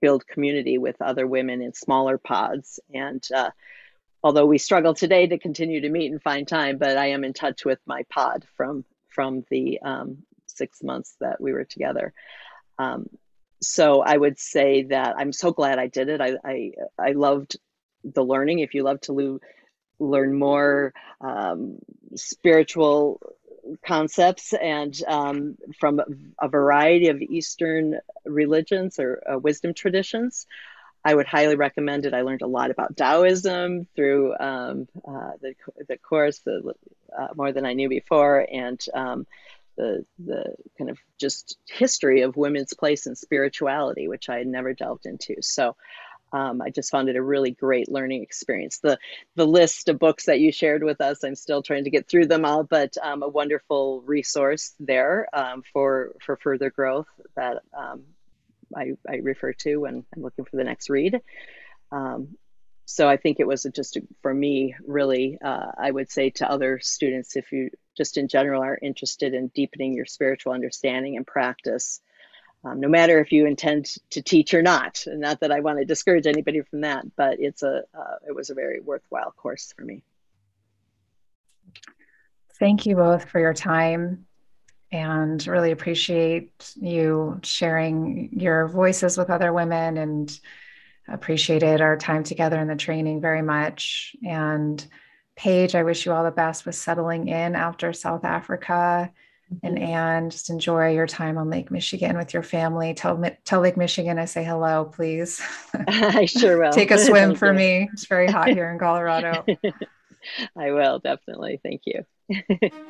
build 0.00 0.26
community 0.26 0.78
with 0.78 1.00
other 1.00 1.26
women 1.26 1.62
in 1.62 1.72
smaller 1.72 2.18
pods. 2.18 2.80
And 2.92 3.22
uh, 3.34 3.50
although 4.26 4.44
we 4.44 4.58
struggle 4.58 4.92
today 4.92 5.28
to 5.28 5.38
continue 5.38 5.82
to 5.82 5.88
meet 5.88 6.10
and 6.10 6.20
find 6.20 6.48
time, 6.48 6.78
but 6.78 6.96
I 6.98 7.10
am 7.10 7.22
in 7.22 7.32
touch 7.32 7.64
with 7.64 7.78
my 7.86 8.02
pod 8.10 8.44
from 8.56 8.84
from 9.06 9.44
the 9.50 9.78
um, 9.82 10.24
six 10.46 10.82
months 10.82 11.14
that 11.20 11.40
we 11.40 11.52
were 11.52 11.64
together. 11.64 12.12
Um, 12.76 13.06
so 13.62 14.02
I 14.02 14.16
would 14.16 14.40
say 14.40 14.82
that 14.90 15.14
I'm 15.16 15.32
so 15.32 15.52
glad 15.52 15.78
I 15.78 15.86
did 15.86 16.08
it. 16.08 16.20
I 16.20 16.32
I, 16.44 16.72
I 16.98 17.12
loved 17.12 17.56
the 18.02 18.24
learning. 18.24 18.58
If 18.58 18.74
you 18.74 18.82
love 18.82 19.00
to 19.02 19.12
lo- 19.12 19.40
learn 20.00 20.36
more 20.36 20.92
um, 21.20 21.78
spiritual 22.16 23.20
concepts 23.86 24.54
and 24.54 24.92
um, 25.06 25.56
from 25.78 26.00
a 26.40 26.48
variety 26.48 27.10
of 27.10 27.22
Eastern 27.22 28.00
religions 28.24 28.98
or 28.98 29.22
uh, 29.32 29.38
wisdom 29.38 29.72
traditions. 29.72 30.48
I 31.06 31.14
would 31.14 31.26
highly 31.26 31.54
recommend 31.54 32.04
it. 32.04 32.14
I 32.14 32.22
learned 32.22 32.42
a 32.42 32.48
lot 32.48 32.72
about 32.72 32.96
Taoism 32.96 33.86
through 33.94 34.36
um, 34.40 34.88
uh, 35.06 35.34
the, 35.40 35.54
the 35.86 35.98
course, 35.98 36.40
the, 36.40 36.74
uh, 37.16 37.28
more 37.36 37.52
than 37.52 37.64
I 37.64 37.74
knew 37.74 37.88
before, 37.88 38.44
and 38.52 38.84
um, 38.92 39.24
the, 39.76 40.04
the 40.18 40.56
kind 40.76 40.90
of 40.90 40.98
just 41.16 41.58
history 41.68 42.22
of 42.22 42.36
women's 42.36 42.74
place 42.74 43.06
in 43.06 43.14
spirituality, 43.14 44.08
which 44.08 44.28
I 44.28 44.38
had 44.38 44.48
never 44.48 44.74
delved 44.74 45.06
into. 45.06 45.36
So 45.42 45.76
um, 46.32 46.60
I 46.60 46.70
just 46.70 46.90
found 46.90 47.08
it 47.08 47.14
a 47.14 47.22
really 47.22 47.52
great 47.52 47.88
learning 47.88 48.24
experience. 48.24 48.78
The 48.78 48.98
the 49.36 49.46
list 49.46 49.88
of 49.88 50.00
books 50.00 50.26
that 50.26 50.40
you 50.40 50.50
shared 50.50 50.82
with 50.82 51.00
us, 51.00 51.22
I'm 51.22 51.36
still 51.36 51.62
trying 51.62 51.84
to 51.84 51.90
get 51.90 52.08
through 52.08 52.26
them 52.26 52.44
all, 52.44 52.64
but 52.64 52.96
um, 53.00 53.22
a 53.22 53.28
wonderful 53.28 54.02
resource 54.02 54.74
there 54.80 55.28
um, 55.32 55.62
for 55.72 56.16
for 56.20 56.36
further 56.36 56.70
growth 56.70 57.06
that 57.36 57.62
um, 57.78 58.02
I, 58.74 58.92
I 59.08 59.16
refer 59.16 59.52
to 59.52 59.76
when 59.76 60.04
I'm 60.14 60.22
looking 60.22 60.44
for 60.44 60.56
the 60.56 60.64
next 60.64 60.90
read. 60.90 61.20
Um, 61.92 62.36
so 62.84 63.08
I 63.08 63.16
think 63.16 63.40
it 63.40 63.46
was 63.46 63.66
just 63.74 63.98
for 64.22 64.32
me, 64.32 64.76
really, 64.86 65.38
uh, 65.44 65.72
I 65.76 65.90
would 65.90 66.10
say 66.10 66.30
to 66.30 66.50
other 66.50 66.78
students, 66.80 67.36
if 67.36 67.50
you 67.50 67.70
just 67.96 68.16
in 68.16 68.28
general 68.28 68.62
are 68.62 68.78
interested 68.80 69.34
in 69.34 69.48
deepening 69.48 69.92
your 69.92 70.06
spiritual 70.06 70.52
understanding 70.52 71.16
and 71.16 71.26
practice, 71.26 72.00
um, 72.64 72.78
no 72.78 72.88
matter 72.88 73.18
if 73.20 73.32
you 73.32 73.46
intend 73.46 73.86
to 74.10 74.22
teach 74.22 74.54
or 74.54 74.62
not. 74.62 75.04
And 75.06 75.20
not 75.20 75.40
that 75.40 75.50
I 75.50 75.60
want 75.60 75.78
to 75.78 75.84
discourage 75.84 76.28
anybody 76.28 76.60
from 76.60 76.82
that, 76.82 77.04
but 77.16 77.40
it's 77.40 77.64
a 77.64 77.82
uh, 77.92 78.16
it 78.26 78.34
was 78.34 78.50
a 78.50 78.54
very 78.54 78.80
worthwhile 78.80 79.32
course 79.32 79.74
for 79.76 79.84
me. 79.84 80.04
Thank 82.60 82.86
you 82.86 82.94
both 82.94 83.24
for 83.28 83.40
your 83.40 83.52
time 83.52 84.26
and 84.92 85.44
really 85.46 85.72
appreciate 85.72 86.72
you 86.76 87.40
sharing 87.42 88.30
your 88.32 88.68
voices 88.68 89.18
with 89.18 89.30
other 89.30 89.52
women 89.52 89.96
and 89.96 90.38
appreciated 91.08 91.80
our 91.80 91.96
time 91.96 92.24
together 92.24 92.58
in 92.60 92.68
the 92.68 92.76
training 92.76 93.20
very 93.20 93.42
much. 93.42 94.14
And 94.24 94.84
Paige, 95.36 95.74
I 95.74 95.82
wish 95.82 96.06
you 96.06 96.12
all 96.12 96.24
the 96.24 96.30
best 96.30 96.66
with 96.66 96.74
settling 96.74 97.28
in 97.28 97.54
after 97.54 97.92
South 97.92 98.24
Africa. 98.24 99.12
And 99.62 99.76
mm-hmm. 99.76 99.84
Ann, 99.84 100.30
just 100.30 100.50
enjoy 100.50 100.92
your 100.92 101.06
time 101.06 101.38
on 101.38 101.50
Lake 101.50 101.70
Michigan 101.70 102.16
with 102.16 102.34
your 102.34 102.42
family. 102.42 102.94
Tell 102.94 103.22
tell 103.44 103.60
Lake 103.60 103.76
Michigan 103.76 104.18
I 104.18 104.24
say 104.24 104.42
hello, 104.42 104.86
please. 104.86 105.40
I 105.88 106.24
sure 106.24 106.58
will. 106.62 106.72
Take 106.72 106.90
a 106.90 106.98
swim 106.98 107.34
for 107.36 107.52
me. 107.52 107.88
It's 107.92 108.06
very 108.06 108.26
hot 108.26 108.48
here 108.48 108.70
in 108.70 108.78
Colorado. 108.78 109.44
I 110.56 110.72
will 110.72 110.98
definitely. 110.98 111.60
Thank 111.62 111.82
you. 111.84 112.80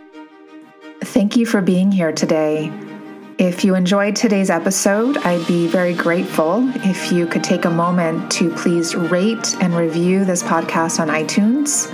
Thank 1.16 1.34
you 1.34 1.46
for 1.46 1.62
being 1.62 1.90
here 1.90 2.12
today. 2.12 2.70
If 3.38 3.64
you 3.64 3.74
enjoyed 3.74 4.14
today's 4.16 4.50
episode, 4.50 5.16
I'd 5.16 5.46
be 5.46 5.66
very 5.66 5.94
grateful 5.94 6.70
if 6.84 7.10
you 7.10 7.26
could 7.26 7.42
take 7.42 7.64
a 7.64 7.70
moment 7.70 8.30
to 8.32 8.50
please 8.50 8.94
rate 8.94 9.56
and 9.62 9.74
review 9.74 10.26
this 10.26 10.42
podcast 10.42 11.00
on 11.00 11.08
iTunes. 11.08 11.88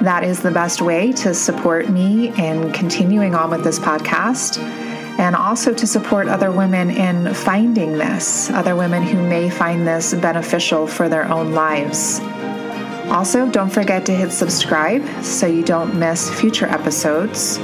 That 0.00 0.24
is 0.24 0.42
the 0.42 0.50
best 0.50 0.82
way 0.82 1.12
to 1.12 1.32
support 1.32 1.90
me 1.90 2.36
in 2.44 2.72
continuing 2.72 3.36
on 3.36 3.50
with 3.50 3.62
this 3.62 3.78
podcast 3.78 4.58
and 5.20 5.36
also 5.36 5.72
to 5.72 5.86
support 5.86 6.26
other 6.26 6.50
women 6.50 6.90
in 6.90 7.32
finding 7.32 7.98
this, 7.98 8.50
other 8.50 8.74
women 8.74 9.04
who 9.04 9.22
may 9.28 9.48
find 9.48 9.86
this 9.86 10.12
beneficial 10.12 10.88
for 10.88 11.08
their 11.08 11.30
own 11.30 11.52
lives. 11.52 12.18
Also, 13.12 13.48
don't 13.48 13.70
forget 13.70 14.04
to 14.06 14.12
hit 14.12 14.32
subscribe 14.32 15.06
so 15.22 15.46
you 15.46 15.62
don't 15.62 15.94
miss 15.94 16.28
future 16.40 16.66
episodes. 16.66 17.60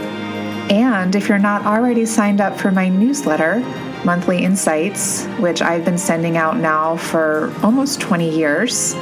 And 0.71 1.15
if 1.15 1.29
you're 1.29 1.39
not 1.39 1.65
already 1.65 2.05
signed 2.07 2.41
up 2.41 2.59
for 2.59 2.73
my 2.73 2.89
newsletter, 2.89 3.61
Monthly 4.05 4.43
Insights, 4.43 5.25
which 5.39 5.63
I've 5.63 5.85
been 5.85 5.97
sending 5.97 6.37
out 6.37 6.57
now 6.57 6.97
for 6.97 7.55
almost 7.63 8.01
20 8.01 8.37
years, 8.37 8.95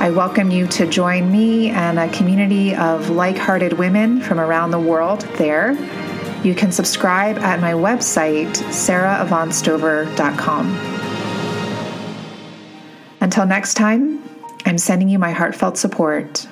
I 0.00 0.10
welcome 0.10 0.50
you 0.50 0.66
to 0.68 0.86
join 0.86 1.30
me 1.30 1.68
and 1.68 1.98
a 1.98 2.08
community 2.08 2.74
of 2.74 3.10
like 3.10 3.36
hearted 3.36 3.74
women 3.74 4.22
from 4.22 4.40
around 4.40 4.70
the 4.70 4.80
world 4.80 5.20
there. 5.36 5.72
You 6.42 6.54
can 6.54 6.72
subscribe 6.72 7.36
at 7.38 7.60
my 7.60 7.72
website, 7.72 8.54
saraavantstover.com. 8.54 10.76
Until 13.20 13.46
next 13.46 13.74
time, 13.74 14.22
I'm 14.64 14.78
sending 14.78 15.10
you 15.10 15.18
my 15.18 15.32
heartfelt 15.32 15.76
support 15.76 16.48